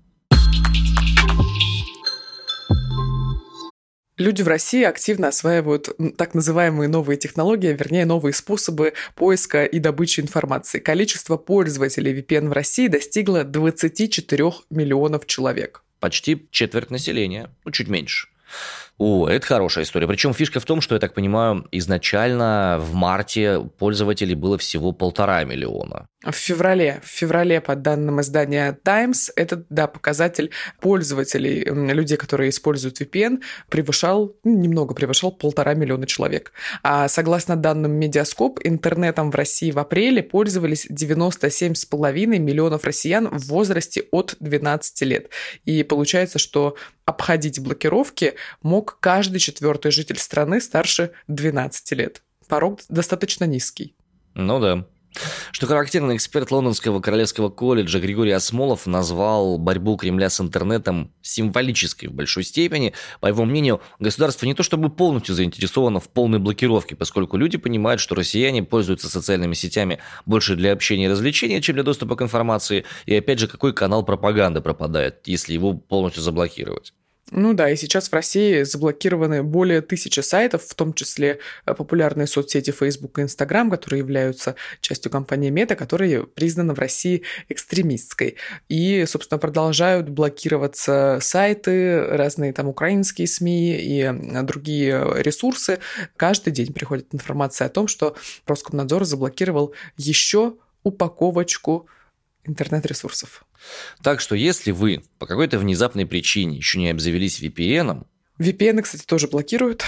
Люди 4.17 4.43
в 4.43 4.47
России 4.47 4.83
активно 4.83 5.27
осваивают 5.27 5.89
так 6.17 6.33
называемые 6.33 6.87
новые 6.87 7.17
технологии, 7.17 7.73
вернее, 7.73 8.05
новые 8.05 8.33
способы 8.33 8.93
поиска 9.13 9.65
и 9.65 9.79
добычи 9.79 10.21
информации. 10.21 10.79
Количество 10.79 11.35
пользователей 11.35 12.17
VPN 12.17 12.47
в 12.47 12.53
России 12.53 12.87
достигло 12.87 13.43
24 13.43 14.53
миллионов 14.69 15.25
человек. 15.25 15.83
Почти 15.99 16.47
четверть 16.51 16.91
населения, 16.91 17.49
ну, 17.65 17.71
чуть 17.71 17.89
меньше. 17.89 18.29
О, 18.97 19.27
это 19.27 19.45
хорошая 19.45 19.83
история. 19.83 20.07
Причем 20.07 20.33
фишка 20.33 20.61
в 20.61 20.65
том, 20.65 20.79
что, 20.79 20.95
я 20.95 20.99
так 20.99 21.13
понимаю, 21.13 21.67
изначально 21.71 22.77
в 22.79 22.93
марте 22.93 23.59
пользователей 23.77 24.35
было 24.35 24.57
всего 24.57 24.93
полтора 24.93 25.43
миллиона. 25.43 26.07
В 26.23 26.31
феврале, 26.31 27.01
в 27.03 27.07
феврале, 27.07 27.59
по 27.59 27.75
данным 27.75 28.21
издания 28.21 28.71
Times, 28.83 29.31
этот, 29.35 29.65
да, 29.69 29.87
показатель 29.87 30.51
пользователей, 30.79 31.65
людей, 31.65 32.17
которые 32.17 32.49
используют 32.49 33.01
VPN, 33.01 33.41
превышал, 33.69 34.35
ну, 34.45 34.57
немного 34.57 34.95
превышал 34.95 35.31
полтора 35.31 35.73
миллиона 35.73 36.07
человек. 36.07 36.53
А 36.81 37.09
согласно 37.09 37.57
данным 37.57 37.91
Медиаскоп, 37.91 38.61
интернетом 38.63 39.29
в 39.29 39.35
России 39.35 39.71
в 39.71 39.77
апреле 39.77 40.23
пользовались 40.23 40.87
97,5 40.89 42.25
миллионов 42.39 42.85
россиян 42.85 43.27
в 43.27 43.47
возрасте 43.47 44.05
от 44.11 44.35
12 44.39 45.01
лет. 45.01 45.29
И 45.65 45.83
получается, 45.83 46.39
что 46.39 46.75
обходить 47.05 47.59
блокировки 47.59 48.33
мог 48.63 48.84
каждый 48.85 49.39
четвертый 49.39 49.91
житель 49.91 50.17
страны 50.17 50.61
старше 50.61 51.11
12 51.27 51.91
лет. 51.93 52.21
Порог 52.47 52.81
достаточно 52.89 53.45
низкий. 53.45 53.95
Ну 54.33 54.59
да. 54.59 54.85
Что 55.51 55.67
характерно, 55.67 56.15
эксперт 56.15 56.51
Лондонского 56.51 56.99
королевского 56.99 57.49
колледжа 57.49 57.99
Григорий 57.99 58.31
Осмолов 58.31 58.85
назвал 58.85 59.57
борьбу 59.57 59.95
Кремля 59.95 60.29
с 60.29 60.41
интернетом 60.41 61.11
символической 61.21 62.09
в 62.09 62.13
большой 62.13 62.43
степени. 62.43 62.93
По 63.21 63.27
его 63.27 63.45
мнению, 63.45 63.81
государство 63.99 64.45
не 64.45 64.53
то 64.53 64.63
чтобы 64.63 64.89
полностью 64.89 65.35
заинтересовано 65.35 65.99
в 65.99 66.09
полной 66.09 66.39
блокировке, 66.39 66.95
поскольку 66.95 67.37
люди 67.37 67.57
понимают, 67.57 68.01
что 68.01 68.15
россияне 68.15 68.63
пользуются 68.63 69.09
социальными 69.09 69.53
сетями 69.53 69.99
больше 70.25 70.55
для 70.55 70.73
общения 70.73 71.05
и 71.05 71.09
развлечения, 71.09 71.61
чем 71.61 71.75
для 71.75 71.83
доступа 71.83 72.15
к 72.15 72.21
информации. 72.21 72.85
И 73.05 73.15
опять 73.15 73.39
же, 73.39 73.47
какой 73.47 73.73
канал 73.73 74.03
пропаганды 74.03 74.61
пропадает, 74.61 75.21
если 75.25 75.53
его 75.53 75.73
полностью 75.73 76.21
заблокировать? 76.21 76.93
Ну 77.31 77.53
да, 77.55 77.71
и 77.71 77.75
сейчас 77.75 78.09
в 78.09 78.13
России 78.13 78.61
заблокированы 78.61 79.41
более 79.41 79.81
тысячи 79.81 80.19
сайтов, 80.19 80.63
в 80.63 80.75
том 80.75 80.93
числе 80.93 81.39
э, 81.65 81.73
популярные 81.73 82.27
соцсети 82.27 82.69
Facebook 82.69 83.17
и 83.17 83.23
Instagram, 83.23 83.71
которые 83.71 83.99
являются 83.99 84.55
частью 84.79 85.11
компании 85.11 85.51
Meta, 85.51 85.75
которая 85.75 86.21
признана 86.21 86.75
в 86.75 86.79
России 86.79 87.23
экстремистской. 87.49 88.35
И, 88.69 89.05
собственно, 89.07 89.39
продолжают 89.39 90.07
блокироваться 90.07 91.17
сайты, 91.19 92.05
разные 92.05 92.53
там 92.53 92.67
украинские 92.67 93.27
СМИ 93.27 93.75
и 93.75 94.11
другие 94.43 95.23
ресурсы. 95.23 95.79
Каждый 96.17 96.53
день 96.53 96.73
приходит 96.73 97.07
информация 97.11 97.65
о 97.65 97.69
том, 97.69 97.87
что 97.87 98.15
Роскомнадзор 98.45 99.03
заблокировал 99.05 99.73
еще 99.97 100.57
упаковочку 100.83 101.87
интернет-ресурсов. 102.45 103.45
Так 104.01 104.19
что 104.21 104.35
если 104.35 104.71
вы 104.71 105.03
по 105.19 105.25
какой-то 105.25 105.59
внезапной 105.59 106.05
причине 106.05 106.57
еще 106.57 106.79
не 106.79 106.89
обзавелись 106.89 107.41
VPN, 107.41 108.05
VPN, 108.39 108.81
кстати, 108.81 109.03
тоже 109.05 109.27
блокируют. 109.27 109.83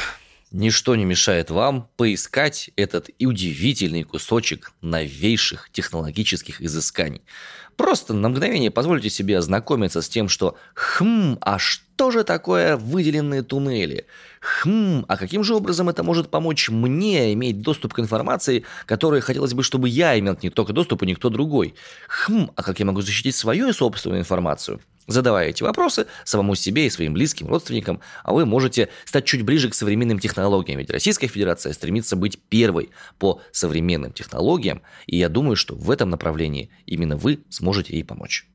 Ничто 0.52 0.96
не 0.96 1.04
мешает 1.04 1.50
вам 1.50 1.89
поискать 1.98 2.70
этот 2.78 3.10
удивительный 3.20 4.04
кусочек 4.04 4.72
новейших 4.82 5.70
технологических 5.74 6.62
изысканий. 6.62 7.22
Просто 7.76 8.13
на 8.13 8.30
мгновение 8.30 8.72
позвольте 8.72 9.10
себе 9.10 9.38
ознакомиться 9.38 10.02
с 10.02 10.08
тем, 10.08 10.30
что 10.30 10.58
«Хм, 10.74 11.38
а 11.41 11.60
что 11.60 12.12
же 12.12 12.24
такое 12.24 12.78
выделенные 12.78 13.43
туннели?» 13.43 14.08
Хм, 14.41 15.06
а 15.08 15.17
каким 15.17 15.43
же 15.43 15.56
образом 15.56 15.89
это 15.89 16.04
может 16.04 16.30
помочь 16.30 16.69
мне 16.69 17.34
иметь 17.34 17.62
доступ 17.62 17.93
к 17.93 18.00
информации, 18.00 18.65
которой 18.86 19.21
хотелось 19.21 19.54
бы, 19.54 19.63
чтобы 19.63 19.89
я 19.89 20.17
имел 20.19 20.38
не 20.41 20.50
только 20.50 20.73
доступ, 20.73 21.04
и 21.04 21.08
никто 21.08 21.30
другой? 21.30 21.76
Хм, 22.08 22.50
а 22.56 22.63
как 22.63 22.80
я 22.80 22.86
могу 22.86 23.02
защитить 23.02 23.36
свою 23.36 23.69
и 23.69 23.73
собственную 23.73 24.21
информацию? 24.21 24.80
Задавая 25.08 25.50
эти 25.50 25.63
вопросы 25.63 26.06
самому 26.26 26.56
себе 26.56 26.86
и 26.86 26.89
своим 26.89 27.13
близким 27.13 27.47
родственникам, 27.47 28.02
а 28.23 28.34
вы 28.34 28.45
можете 28.45 28.89
стать 29.06 29.23
чуть 29.23 29.43
ближе 29.43 29.69
к 29.69 29.73
современным 29.73 30.19
технологиям, 30.19 30.80
ведь 30.80 30.89
Российская 30.89 31.28
Федерация 31.28 31.71
стремится 31.71 32.17
быть 32.17 32.38
первой 32.50 32.89
по 33.17 33.41
современным 33.54 34.12
технологиям, 34.12 34.82
и 35.06 35.15
я 35.15 35.30
думаю, 35.30 35.56
что 35.56 35.76
в 35.76 35.89
этом 35.91 36.10
направлении 36.10 36.71
именно 36.86 37.15
вы 37.15 37.39
сможете 37.50 37.93
ей 37.93 38.04
помочь. 38.04 38.47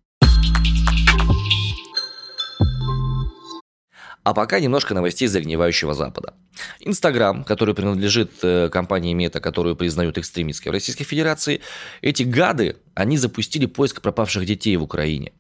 А 4.25 4.35
пока 4.35 4.61
немножко 4.61 4.95
новостей 4.95 5.27
загнивающего 5.27 5.95
Запада. 5.95 6.35
Инстаграм, 6.81 7.43
который 7.43 7.75
принадлежит 7.75 8.33
э, 8.43 8.69
компании 8.69 9.15
Мета, 9.15 9.41
которую 9.41 9.75
признают 9.75 10.17
экстремистской 10.17 10.71
в 10.71 10.75
Российской 10.75 11.05
Федерации, 11.05 11.61
эти 12.03 12.23
гады, 12.23 12.77
они 12.95 13.17
запустили 13.17 13.67
поиск 13.67 14.01
пропавших 14.01 14.47
детей 14.47 14.77
в 14.77 14.83
Украине. 14.83 15.33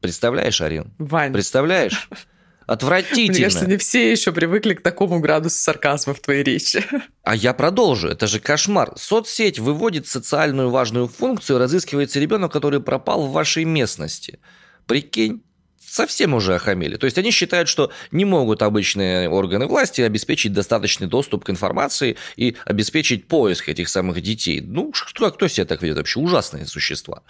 Представляешь, 0.00 0.60
Арин? 0.60 0.92
Вань. 0.98 1.32
Представляешь? 1.32 2.08
Отвратительно. 2.66 3.32
Мне 3.32 3.44
кажется, 3.44 3.66
не 3.66 3.78
все 3.78 4.10
еще 4.10 4.30
привыкли 4.30 4.74
к 4.74 4.82
такому 4.82 5.20
градусу 5.20 5.56
сарказма 5.56 6.12
в 6.12 6.20
твоей 6.20 6.42
речи. 6.42 6.84
А 7.22 7.34
я 7.34 7.52
продолжу. 7.54 8.08
Это 8.08 8.26
же 8.26 8.40
кошмар. 8.40 8.92
Соцсеть 8.96 9.58
выводит 9.58 10.06
социальную 10.06 10.70
важную 10.70 11.08
функцию, 11.08 11.58
разыскивается 11.58 12.20
ребенок, 12.20 12.52
который 12.52 12.80
пропал 12.80 13.26
в 13.26 13.32
вашей 13.32 13.64
местности. 13.64 14.38
Прикинь? 14.86 15.42
Совсем 15.88 16.34
уже 16.34 16.54
охамели. 16.54 16.96
То 16.96 17.06
есть 17.06 17.18
они 17.18 17.30
считают, 17.30 17.68
что 17.68 17.90
не 18.10 18.24
могут 18.24 18.62
обычные 18.62 19.28
органы 19.28 19.66
власти 19.66 20.00
обеспечить 20.02 20.52
достаточный 20.52 21.06
доступ 21.06 21.44
к 21.44 21.50
информации 21.50 22.16
и 22.36 22.56
обеспечить 22.64 23.26
поиск 23.26 23.68
этих 23.68 23.88
самых 23.88 24.20
детей. 24.20 24.60
Ну, 24.60 24.92
кто, 24.92 25.30
кто 25.30 25.48
себя 25.48 25.66
так 25.66 25.82
ведет 25.82 25.96
вообще? 25.96 26.20
Ужасные 26.20 26.66
существа. 26.66 27.22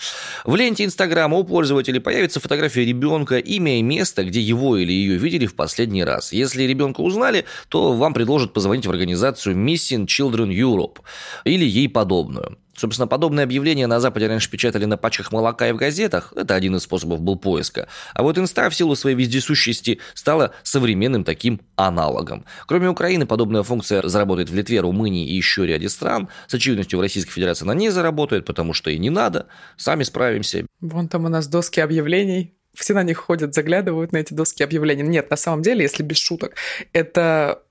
В 0.45 0.57
ленте 0.57 0.85
Инстаграма 0.85 1.37
у 1.37 1.45
пользователей 1.45 2.01
появится 2.01 2.41
фотография 2.41 2.85
ребенка, 2.85 3.39
имя 3.39 3.79
и 3.79 3.83
место, 3.83 4.25
где 4.25 4.41
его 4.41 4.77
или 4.77 4.93
ее 4.93 5.17
видели 5.17 5.47
в 5.47 5.55
последний 5.55 6.05
раз. 6.05 6.33
Если 6.33 6.65
ребенка 6.65 7.01
узнали, 7.01 7.45
то 7.69 7.93
вам 7.93 8.15
предложат 8.15 8.53
позвонить 8.53 8.87
в 8.87 8.91
организацию 8.91 9.57
Missing 9.57 10.07
Children 10.07 10.49
Europe 10.49 10.99
или 11.45 11.65
ей 11.65 11.89
подобную. 11.89 12.59
Собственно, 12.79 13.09
подобные 13.09 13.43
объявления 13.43 13.89
на 13.89 13.99
Западе 13.99 14.29
раньше 14.29 14.49
печатали 14.49 14.85
на 14.85 14.97
пачках 14.97 15.33
молока 15.33 15.69
и 15.69 15.73
в 15.73 15.77
газетах. 15.77 16.33
Это 16.37 16.55
один 16.55 16.77
из 16.77 16.83
способов 16.83 17.21
был 17.21 17.37
поиска. 17.37 17.89
А 18.15 18.23
вот 18.23 18.39
Инста 18.39 18.71
в 18.71 18.75
силу 18.75 18.95
своей 18.95 19.17
вездесущести 19.17 19.99
стала 20.15 20.55
современным 20.63 21.25
таким 21.25 21.61
аналогом. 21.75 22.45
Кроме 22.67 22.89
Украины, 22.89 23.27
подобная 23.27 23.65
функция 23.65 24.07
заработает 24.07 24.49
в 24.49 24.55
Литве, 24.55 24.81
Румынии 24.81 25.29
и 25.29 25.35
еще 25.35 25.67
ряде 25.67 25.89
стран. 25.89 26.29
С 26.47 26.55
очевидностью 26.55 27.01
в 27.01 27.03
Российской 27.03 27.33
Федерации 27.33 27.65
она 27.65 27.75
не 27.75 27.91
заработает, 27.91 28.45
потому 28.45 28.73
что 28.75 28.91
и 28.91 28.99
не 28.99 29.11
надо. 29.11 29.49
Сами 29.77 30.05
справимся. 30.05 30.65
Вон 30.81 31.09
там 31.09 31.25
у 31.25 31.29
нас 31.29 31.49
доски 31.49 31.81
объявлений 31.81 32.55
все 32.75 32.95
на 32.95 33.03
них 33.03 33.19
ходят, 33.19 33.55
заглядывают 33.55 34.13
на 34.13 34.19
эти 34.19 34.35
доски 34.35 34.63
объявлений. 34.63 35.03
Нет, 35.03 35.31
на 35.31 35.37
самом 35.37 35.63
деле, 35.63 35.83
если 35.83 36.05
без 36.05 36.19
шуток, 36.19 36.55
это 36.93 37.63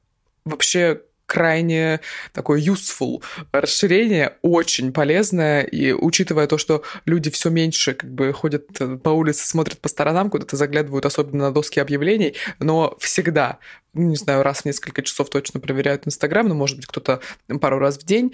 вообще 0.43 1.01
крайне 1.27 1.99
такое 2.33 2.59
useful 2.59 3.21
расширение, 3.51 4.37
очень 4.41 4.91
полезное, 4.91 5.61
и 5.61 5.91
учитывая 5.91 6.47
то, 6.47 6.57
что 6.57 6.83
люди 7.05 7.29
все 7.29 7.51
меньше 7.51 7.93
как 7.93 8.09
бы 8.09 8.33
ходят 8.33 8.67
по 9.03 9.09
улице, 9.09 9.45
смотрят 9.45 9.79
по 9.79 9.89
сторонам, 9.89 10.31
куда-то 10.31 10.55
заглядывают, 10.55 11.05
особенно 11.05 11.45
на 11.45 11.51
доски 11.51 11.79
объявлений, 11.79 12.33
но 12.59 12.97
всегда 12.99 13.59
ну, 13.93 14.09
не 14.09 14.15
знаю, 14.15 14.43
раз 14.43 14.61
в 14.61 14.65
несколько 14.65 15.01
часов 15.01 15.29
точно 15.29 15.59
проверяют 15.59 16.07
Инстаграм, 16.07 16.47
но, 16.47 16.53
может 16.53 16.77
быть, 16.77 16.85
кто-то 16.85 17.19
пару 17.59 17.79
раз 17.79 17.97
в 17.97 18.05
день. 18.05 18.33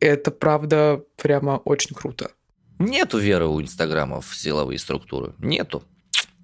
Это, 0.00 0.30
правда, 0.30 1.02
прямо 1.16 1.62
очень 1.64 1.96
круто. 1.96 2.30
Нету 2.78 3.18
веры 3.18 3.46
у 3.46 3.60
инстаграмов 3.60 4.28
в 4.28 4.36
силовые 4.36 4.78
структуры. 4.78 5.32
Нету. 5.38 5.82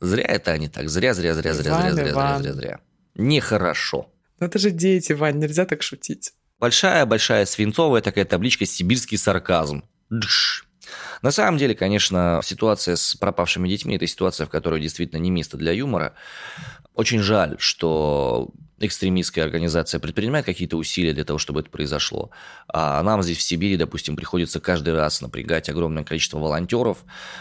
Зря 0.01 0.25
это 0.25 0.53
они 0.53 0.69
так. 0.69 0.89
Зря, 0.89 1.15
зря, 1.15 1.35
зря, 1.35 1.55
зря, 1.55 1.73
зря, 1.73 1.93
зря, 1.93 2.13
зря, 2.13 2.39
зря, 2.39 2.53
зря. 2.53 2.81
Нехорошо. 3.15 4.09
Но 4.41 4.47
это 4.47 4.59
же 4.59 4.71
дети, 4.71 5.13
Вань, 5.13 5.39
нельзя 5.39 5.65
так 5.65 5.83
шутить. 5.83 6.33
Большая-большая 6.59 7.47
свинцовая 7.47 8.03
такая 8.03 8.25
табличка 8.25 8.67
«Сибирский 8.67 9.19
сарказм». 9.19 9.85
Дш. 10.13 10.65
На 11.23 11.31
самом 11.31 11.59
деле, 11.59 11.75
конечно, 11.75 12.41
ситуация 12.45 12.97
с 12.97 13.15
пропавшими 13.15 13.69
детьми– 13.69 13.97
это 13.97 14.07
ситуация, 14.07 14.47
в 14.47 14.51
которой 14.51 14.81
действительно 14.81 15.19
не 15.19 15.31
место 15.31 15.57
для 15.57 15.73
юмора. 15.73 16.15
Очень 16.95 17.21
жаль, 17.21 17.57
что 17.59 18.51
экстремистская 18.79 19.45
организация 19.45 19.99
предпринимает 20.01 20.45
какие-то 20.45 20.77
усилия 20.77 21.13
для 21.13 21.25
того, 21.25 21.39
чтобы 21.39 21.61
это 21.61 21.71
произошло. 21.71 22.31
А 22.69 23.03
нам 23.03 23.23
здесь 23.23 23.39
в 23.39 23.43
Сибири, 23.43 23.77
допустим, 23.77 24.17
приходится 24.17 24.61
каждый 24.61 24.95
раз 24.95 25.21
напрягать 25.21 25.69
огромное 25.69 26.05
количество 26.05 26.39
волонтеров, 26.39 26.99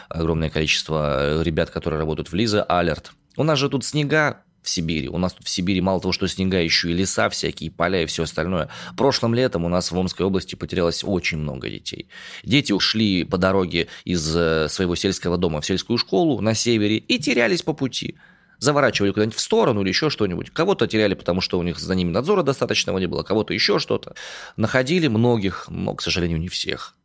огромное 0.10 0.50
количество 0.50 1.42
ребят, 1.44 1.70
которые 1.70 2.00
работают 2.00 2.32
в 2.32 2.36
Лиза 2.36 2.64
Алерт. 2.64 3.12
У 3.36 3.44
нас 3.44 3.60
же 3.60 3.70
тут 3.70 3.84
снега 3.84 4.44
в 4.64 4.70
Сибири. 4.70 5.10
У 5.10 5.18
нас 5.18 5.34
тут 5.34 5.46
в 5.46 5.50
Сибири 5.50 5.82
мало 5.82 6.00
того, 6.00 6.12
что 6.12 6.28
снега, 6.28 6.60
еще 6.60 6.90
и 6.90 6.94
леса 6.94 7.30
всякие, 7.30 7.70
поля 7.72 8.04
и 8.04 8.06
все 8.06 8.24
остальное. 8.24 8.70
Прошлым 8.98 9.34
летом 9.34 9.66
у 9.66 9.70
нас 9.70 9.92
в 9.92 9.98
Омской 9.98 10.26
области 10.26 10.56
потерялось 10.56 11.04
очень 11.04 11.38
много 11.38 11.70
детей. 11.70 12.08
Дети 12.44 12.72
ушли 12.72 13.24
по 13.24 13.38
дороге 13.38 13.88
из 14.06 14.36
э, 14.36 14.68
своего 14.70 14.96
сельского 14.96 15.38
дома 15.38 15.62
в 15.62 15.66
сельскую 15.66 15.98
школу 15.98 16.42
на 16.42 16.54
севере 16.54 16.98
и 16.98 17.20
терялись 17.20 17.62
по 17.62 17.74
пути 17.74 18.16
заворачивали 18.60 19.12
куда-нибудь 19.12 19.36
в 19.38 19.42
сторону 19.42 19.82
или 19.82 19.90
еще 19.90 20.10
что-нибудь. 20.10 20.50
Кого-то 20.52 20.88
теряли, 20.88 21.16
потому 21.16 21.42
что 21.42 21.60
у 21.60 21.64
них 21.64 21.80
за 21.80 21.96
ними 21.96 22.12
надзора 22.12 22.44
достаточного 22.44 22.98
не 22.98 23.08
было, 23.08 23.24
кого-то 23.24 23.54
еще 23.54 23.78
что-то. 23.78 24.16
Находили 24.56 25.08
многих, 25.08 25.66
но, 25.70 25.94
к 25.96 26.02
сожалению, 26.02 26.40
не 26.40 26.48
всех. 26.48 26.96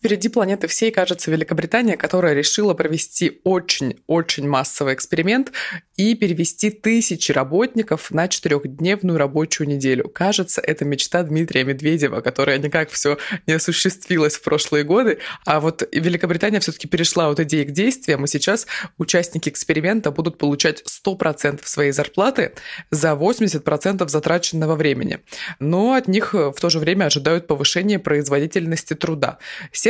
Впереди 0.00 0.30
планеты 0.30 0.66
всей, 0.66 0.90
кажется, 0.90 1.30
Великобритания, 1.30 1.94
которая 1.94 2.32
решила 2.32 2.72
провести 2.72 3.42
очень-очень 3.44 4.48
массовый 4.48 4.94
эксперимент 4.94 5.52
и 5.94 6.14
перевести 6.14 6.70
тысячи 6.70 7.32
работников 7.32 8.10
на 8.10 8.26
четырехдневную 8.26 9.18
рабочую 9.18 9.68
неделю. 9.68 10.08
Кажется, 10.08 10.62
это 10.62 10.86
мечта 10.86 11.22
Дмитрия 11.22 11.64
Медведева, 11.64 12.22
которая 12.22 12.56
никак 12.56 12.88
все 12.88 13.18
не 13.46 13.52
осуществилась 13.52 14.36
в 14.36 14.42
прошлые 14.42 14.84
годы. 14.84 15.18
А 15.44 15.60
вот 15.60 15.86
Великобритания 15.92 16.60
все-таки 16.60 16.88
перешла 16.88 17.28
от 17.28 17.38
идеи 17.40 17.64
к 17.64 17.72
действиям, 17.72 18.24
и 18.24 18.28
сейчас 18.28 18.66
участники 18.96 19.50
эксперимента 19.50 20.10
будут 20.10 20.38
получать 20.38 20.82
100% 20.82 21.60
своей 21.64 21.92
зарплаты 21.92 22.54
за 22.90 23.10
80% 23.10 24.08
затраченного 24.08 24.76
времени. 24.76 25.18
Но 25.58 25.92
от 25.92 26.08
них 26.08 26.32
в 26.32 26.54
то 26.54 26.70
же 26.70 26.78
время 26.78 27.04
ожидают 27.04 27.46
повышения 27.46 27.98
производительности 27.98 28.94
труда. 28.94 29.36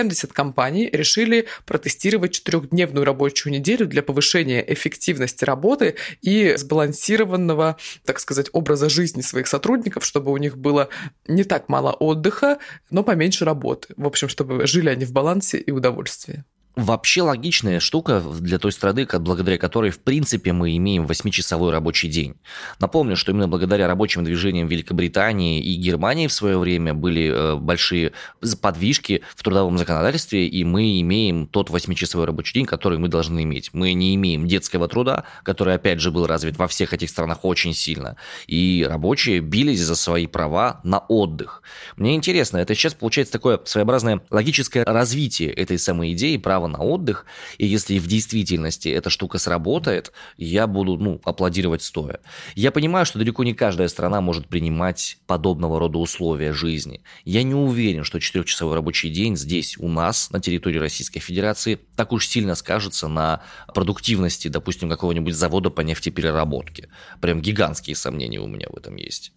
70 0.01 0.33
компаний 0.33 0.89
решили 0.91 1.47
протестировать 1.67 2.33
четырехдневную 2.33 3.05
рабочую 3.05 3.53
неделю 3.53 3.87
для 3.87 4.03
повышения 4.03 4.65
эффективности 4.73 5.45
работы 5.45 5.97
и 6.23 6.55
сбалансированного, 6.57 7.77
так 8.05 8.19
сказать, 8.19 8.49
образа 8.53 8.89
жизни 8.89 9.21
своих 9.21 9.47
сотрудников, 9.47 10.05
чтобы 10.05 10.33
у 10.33 10.37
них 10.39 10.57
было 10.57 10.89
не 11.29 11.45
так 11.45 11.69
мало 11.69 11.93
отдыха, 11.93 12.59
но 12.91 13.03
поменьше 13.03 13.45
работы. 13.45 13.93
В 13.97 14.07
общем, 14.07 14.29
чтобы 14.29 14.67
жили 14.67 14.89
они 14.89 15.05
в 15.05 15.13
балансе 15.13 15.59
и 15.59 15.71
удовольствии 15.71 16.45
вообще 16.77 17.23
логичная 17.23 17.81
штука 17.81 18.21
для 18.21 18.59
той 18.59 18.73
страны, 18.73 19.07
благодаря 19.19 19.59
которой, 19.59 19.91
в 19.91 19.99
принципе, 19.99 20.53
мы 20.53 20.77
имеем 20.77 21.07
8-часовой 21.07 21.71
рабочий 21.71 22.09
день. 22.09 22.37
Напомню, 22.79 23.17
что 23.17 23.33
именно 23.33 23.49
благодаря 23.49 23.87
рабочим 23.87 24.25
движениям 24.25 24.69
Великобритании 24.69 25.61
и 25.61 25.75
Германии 25.75 26.27
в 26.27 26.33
свое 26.33 26.59
время 26.59 26.95
были 26.95 27.31
э, 27.33 27.57
большие 27.57 28.13
подвижки 28.61 29.23
в 29.37 29.43
трудовом 29.43 29.79
законодательстве, 29.79 30.47
и 30.47 30.65
мы 30.65 31.01
имеем 31.01 31.47
тот 31.47 31.71
8-часовой 31.71 32.27
рабочий 32.27 32.55
день, 32.55 32.67
который 32.67 32.99
мы 32.99 33.09
должны 33.09 33.43
иметь. 33.43 33.71
Мы 33.73 33.93
не 33.93 34.15
имеем 34.15 34.47
детского 34.47 34.89
труда, 34.89 35.25
который, 35.43 35.75
опять 35.75 36.01
же, 36.01 36.11
был 36.11 36.27
развит 36.27 36.57
во 36.57 36.69
всех 36.69 36.93
этих 36.93 37.11
странах 37.11 37.45
очень 37.45 37.75
сильно, 37.75 38.17
и 38.47 38.87
рабочие 38.89 39.41
бились 39.41 39.81
за 39.81 39.97
свои 39.97 40.27
права 40.27 40.81
на 40.85 40.99
отдых. 40.99 41.63
Мне 41.97 42.15
интересно, 42.15 42.59
это 42.59 42.75
сейчас 42.75 42.95
получается 42.95 43.33
такое 43.33 43.61
своеобразное 43.65 44.21
логическое 44.31 44.85
развитие 44.85 45.53
этой 45.53 45.79
самой 45.79 46.13
идеи 46.13 46.37
права 46.37 46.60
на 46.67 46.79
отдых, 46.79 47.27
и 47.59 47.67
если 47.67 47.99
в 47.99 48.07
действительности 48.07 48.89
эта 48.89 49.11
штука 49.11 49.39
сработает, 49.39 50.13
я 50.37 50.67
буду, 50.67 50.97
ну, 50.97 51.21
аплодировать 51.25 51.83
стоя. 51.83 52.21
Я 52.55 52.71
понимаю, 52.71 53.07
что 53.07 53.19
далеко 53.19 53.45
не 53.45 53.55
каждая 53.55 53.89
страна 53.89 54.21
может 54.21 54.49
принимать 54.49 55.19
подобного 55.27 55.79
рода 55.79 55.99
условия 55.99 56.53
жизни. 56.53 57.03
Я 57.25 57.43
не 57.43 57.55
уверен, 57.55 58.05
что 58.05 58.21
четырехчасовой 58.21 58.75
рабочий 58.75 59.11
день 59.11 59.37
здесь, 59.37 59.77
у 59.79 59.89
нас, 59.89 60.31
на 60.31 60.41
территории 60.41 60.79
Российской 60.79 61.21
Федерации, 61.21 61.79
так 61.97 62.13
уж 62.13 62.27
сильно 62.27 62.55
скажется 62.55 63.09
на 63.09 63.43
продуктивности, 63.75 64.49
допустим, 64.49 64.89
какого-нибудь 64.89 65.35
завода 65.35 65.71
по 65.71 65.81
нефтепереработке. 65.81 66.89
Прям 67.21 67.41
гигантские 67.41 67.97
сомнения 67.97 68.41
у 68.41 68.47
меня 68.47 68.67
в 68.71 68.77
этом 68.77 68.97
есть. 68.97 69.33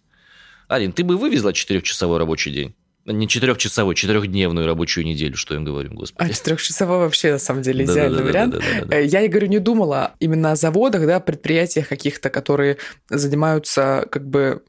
Алин, 0.68 0.92
ты 0.92 1.04
бы 1.04 1.16
вывезла 1.16 1.52
четырехчасовой 1.52 2.18
рабочий 2.18 2.52
день? 2.52 2.74
Не 3.06 3.28
четырехчасовой, 3.28 3.94
четырехдневную 3.94 4.66
рабочую 4.66 5.04
неделю, 5.04 5.36
что 5.36 5.54
им 5.54 5.64
говорю, 5.64 5.92
господи. 5.92 6.30
А 6.30 6.32
четырехчасовой 6.32 6.98
вообще, 6.98 7.32
на 7.32 7.38
самом 7.38 7.62
деле, 7.62 7.84
идеальный 7.84 8.22
вариант. 8.22 8.56
Да, 8.86 8.96
я, 8.96 9.28
говорю, 9.28 9.48
не 9.48 9.58
думала 9.58 10.14
именно 10.20 10.52
о 10.52 10.56
заводах, 10.56 11.06
да, 11.06 11.20
предприятиях 11.20 11.88
каких-то, 11.88 12.30
которые 12.30 12.78
занимаются 13.10 14.06
как 14.10 14.26
бы 14.26 14.62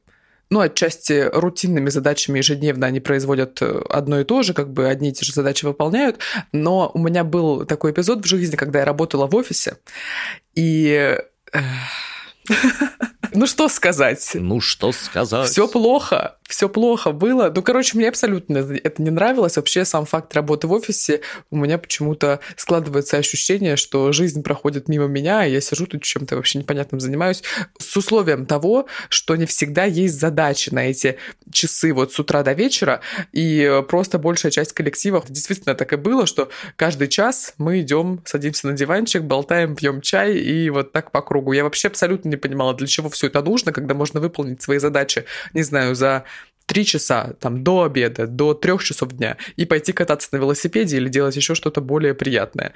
ну, 0.50 0.60
отчасти 0.60 1.30
рутинными 1.34 1.90
задачами 1.90 2.38
ежедневно 2.38 2.88
они 2.88 3.00
производят 3.00 3.62
э, 3.62 3.82
одно 3.90 4.20
и 4.20 4.24
то 4.24 4.44
же, 4.44 4.54
как 4.54 4.72
бы 4.72 4.88
одни 4.88 5.10
и 5.10 5.12
те 5.12 5.26
же 5.26 5.34
задачи 5.34 5.66
выполняют. 5.66 6.20
Но 6.52 6.92
у 6.94 7.00
меня 7.00 7.24
был 7.24 7.66
такой 7.66 7.92
эпизод 7.92 8.24
в 8.24 8.28
жизни, 8.28 8.56
когда 8.56 8.80
я 8.80 8.86
работала 8.86 9.28
в 9.28 9.36
офисе, 9.36 9.78
и 10.54 11.18
ну 13.34 13.48
что 13.48 13.68
сказать? 13.70 14.32
Ну 14.34 14.62
что 14.62 14.92
сказать? 14.92 15.50
Все 15.50 15.68
плохо 15.68 16.36
все 16.48 16.70
плохо 16.70 17.12
было. 17.12 17.52
Ну, 17.54 17.64
короче, 17.64 17.98
мне 17.98 18.08
абсолютно 18.08 18.58
это 18.58 19.02
не 19.02 19.10
нравилось. 19.10 19.56
Вообще 19.56 19.84
сам 19.84 20.06
факт 20.06 20.34
работы 20.36 20.68
в 20.68 20.72
офисе, 20.74 21.22
у 21.50 21.58
меня 21.58 21.78
почему-то 21.78 22.40
складывается 22.56 23.18
ощущение, 23.18 23.78
что 23.78 24.12
жизнь 24.12 24.44
проходит 24.44 24.88
мимо 24.88 25.06
меня, 25.08 25.46
и 25.46 25.52
я 25.52 25.62
сижу 25.62 25.88
тут 25.88 26.04
чем-то 26.04 26.36
вообще 26.36 26.60
непонятным 26.60 27.00
занимаюсь, 27.00 27.44
с 27.80 27.98
условием 27.98 28.46
того, 28.46 28.86
что 29.10 29.36
не 29.36 29.46
всегда 29.46 29.86
есть 29.86 30.20
задачи 30.20 30.70
на 30.70 30.90
эти 30.90 31.18
часы 31.52 31.94
вот 31.94 32.14
с 32.14 32.20
утра 32.20 32.44
до 32.44 32.54
вечера, 32.54 33.02
и 33.32 33.82
просто 33.88 34.20
большая 34.20 34.52
часть 34.52 34.74
коллективов 34.74 35.26
действительно 35.30 35.74
так 35.74 35.94
и 35.94 35.96
было, 35.96 36.28
что 36.28 36.50
каждый 36.76 37.08
час 37.08 37.54
мы 37.58 37.82
идем, 37.82 38.22
садимся 38.26 38.68
на 38.68 38.74
диванчик, 38.74 39.24
болтаем, 39.24 39.76
пьем 39.76 40.02
чай, 40.02 40.38
и 40.38 40.70
вот 40.70 40.92
так 40.92 41.12
по 41.12 41.22
кругу. 41.22 41.54
Я 41.54 41.64
вообще 41.64 41.88
абсолютно 41.88 42.30
не 42.30 42.38
понимала, 42.38 42.76
для 42.76 42.88
чего 42.88 43.10
все 43.16 43.28
это 43.28 43.42
нужно, 43.42 43.72
когда 43.72 43.94
можно 43.94 44.20
выполнить 44.20 44.62
свои 44.62 44.78
задачи, 44.78 45.26
не 45.54 45.64
знаю, 45.64 45.96
за 45.96 46.26
три 46.66 46.86
часа 46.86 47.34
там, 47.40 47.64
до 47.64 47.84
обеда, 47.84 48.28
до 48.28 48.54
трех 48.54 48.84
часов 48.84 49.14
дня 49.14 49.38
и 49.56 49.66
пойти 49.66 49.94
кататься 49.94 50.30
на 50.32 50.38
велосипеде 50.38 50.98
или 50.98 51.10
делать 51.10 51.36
еще 51.36 51.56
что-то 51.56 51.82
более 51.82 52.14
приятное. 52.14 52.74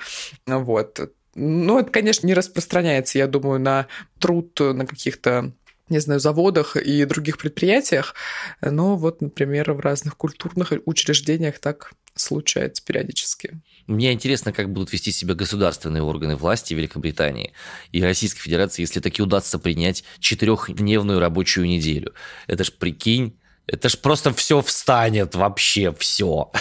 Вот. 0.47 1.11
Ну, 1.35 1.79
это, 1.79 1.91
конечно, 1.91 2.25
не 2.25 2.33
распространяется, 2.33 3.17
я 3.17 3.27
думаю, 3.27 3.59
на 3.59 3.87
труд 4.19 4.59
на 4.59 4.85
каких-то 4.85 5.51
не 5.89 5.99
знаю, 5.99 6.19
заводах 6.19 6.75
и 6.75 7.03
других 7.05 7.39
предприятиях, 7.39 8.13
но 8.61 8.95
вот, 8.95 9.21
например, 9.21 9.73
в 9.73 9.79
разных 9.79 10.15
культурных 10.17 10.71
учреждениях 10.85 11.57
так 11.57 11.93
случается 12.19 12.83
периодически. 12.83 13.61
Мне 13.87 14.13
интересно, 14.13 14.53
как 14.53 14.71
будут 14.71 14.93
вести 14.93 15.11
себя 15.11 15.33
государственные 15.33 16.03
органы 16.03 16.35
власти 16.35 16.73
Великобритании 16.73 17.53
и 17.91 18.03
Российской 18.03 18.41
Федерации, 18.41 18.83
если 18.83 18.99
таки 18.99 19.21
удастся 19.21 19.57
принять 19.57 20.03
четырехдневную 20.19 21.19
рабочую 21.19 21.67
неделю. 21.67 22.13
Это 22.47 22.63
ж 22.63 22.71
прикинь, 22.71 23.39
это 23.65 23.89
ж 23.89 23.97
просто 23.97 24.33
все 24.33 24.61
встанет, 24.61 25.35
вообще 25.35 25.93
все. 25.97 26.51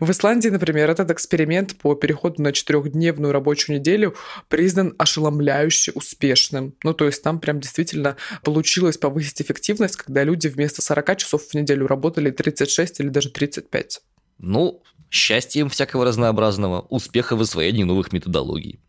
В 0.00 0.10
Исландии, 0.10 0.48
например, 0.48 0.90
этот 0.90 1.10
эксперимент 1.10 1.76
по 1.76 1.94
переходу 1.94 2.42
на 2.42 2.52
четырехдневную 2.52 3.32
рабочую 3.32 3.78
неделю 3.78 4.14
признан 4.48 4.94
ошеломляюще 4.98 5.92
успешным. 5.92 6.74
Ну, 6.84 6.94
то 6.94 7.06
есть 7.06 7.22
там 7.22 7.40
прям 7.40 7.60
действительно 7.60 8.16
получилось 8.42 8.96
повысить 8.96 9.42
эффективность, 9.42 9.96
когда 9.96 10.22
люди 10.22 10.48
вместо 10.48 10.82
40 10.82 11.16
часов 11.18 11.42
в 11.42 11.54
неделю 11.54 11.86
работали 11.86 12.30
36 12.30 13.00
или 13.00 13.08
даже 13.08 13.30
35. 13.30 14.00
Ну, 14.38 14.82
счастья 15.10 15.60
им 15.60 15.68
всякого 15.68 16.04
разнообразного, 16.04 16.80
успеха 16.88 17.36
в 17.36 17.40
освоении 17.40 17.84
новых 17.84 18.12
методологий. 18.12 18.80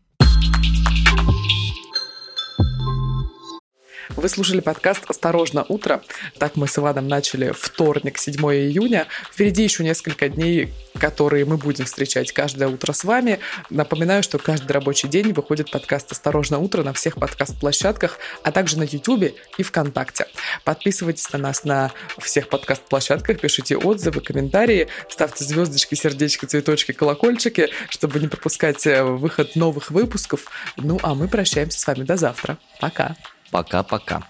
Вы 4.16 4.28
слушали 4.28 4.60
подкаст 4.60 5.04
«Осторожно, 5.08 5.64
утро». 5.68 6.02
Так 6.38 6.56
мы 6.56 6.66
с 6.66 6.78
Иваном 6.78 7.08
начали 7.08 7.52
вторник, 7.52 8.18
7 8.18 8.34
июня. 8.36 9.06
Впереди 9.30 9.62
еще 9.62 9.84
несколько 9.84 10.28
дней, 10.28 10.72
которые 10.98 11.44
мы 11.44 11.58
будем 11.58 11.84
встречать 11.84 12.32
каждое 12.32 12.68
утро 12.68 12.92
с 12.92 13.04
вами. 13.04 13.38
Напоминаю, 13.68 14.22
что 14.22 14.38
каждый 14.38 14.72
рабочий 14.72 15.08
день 15.08 15.32
выходит 15.32 15.70
подкаст 15.70 16.10
«Осторожно, 16.10 16.58
утро» 16.58 16.82
на 16.82 16.94
всех 16.94 17.16
подкаст-площадках, 17.16 18.18
а 18.42 18.50
также 18.50 18.78
на 18.78 18.84
YouTube 18.84 19.34
и 19.58 19.62
ВКонтакте. 19.62 20.26
Подписывайтесь 20.64 21.30
на 21.32 21.38
нас 21.38 21.64
на 21.64 21.92
всех 22.18 22.48
подкаст-площадках, 22.48 23.40
пишите 23.40 23.76
отзывы, 23.76 24.22
комментарии, 24.22 24.88
ставьте 25.10 25.44
звездочки, 25.44 25.94
сердечки, 25.94 26.46
цветочки, 26.46 26.92
колокольчики, 26.92 27.68
чтобы 27.90 28.20
не 28.20 28.28
пропускать 28.28 28.86
э, 28.86 29.04
выход 29.04 29.54
новых 29.54 29.90
выпусков. 29.90 30.46
Ну, 30.76 30.98
а 31.02 31.14
мы 31.14 31.28
прощаемся 31.28 31.78
с 31.78 31.86
вами 31.86 32.04
до 32.04 32.16
завтра. 32.16 32.58
Пока. 32.80 33.14
Пока-пока. 33.50 34.22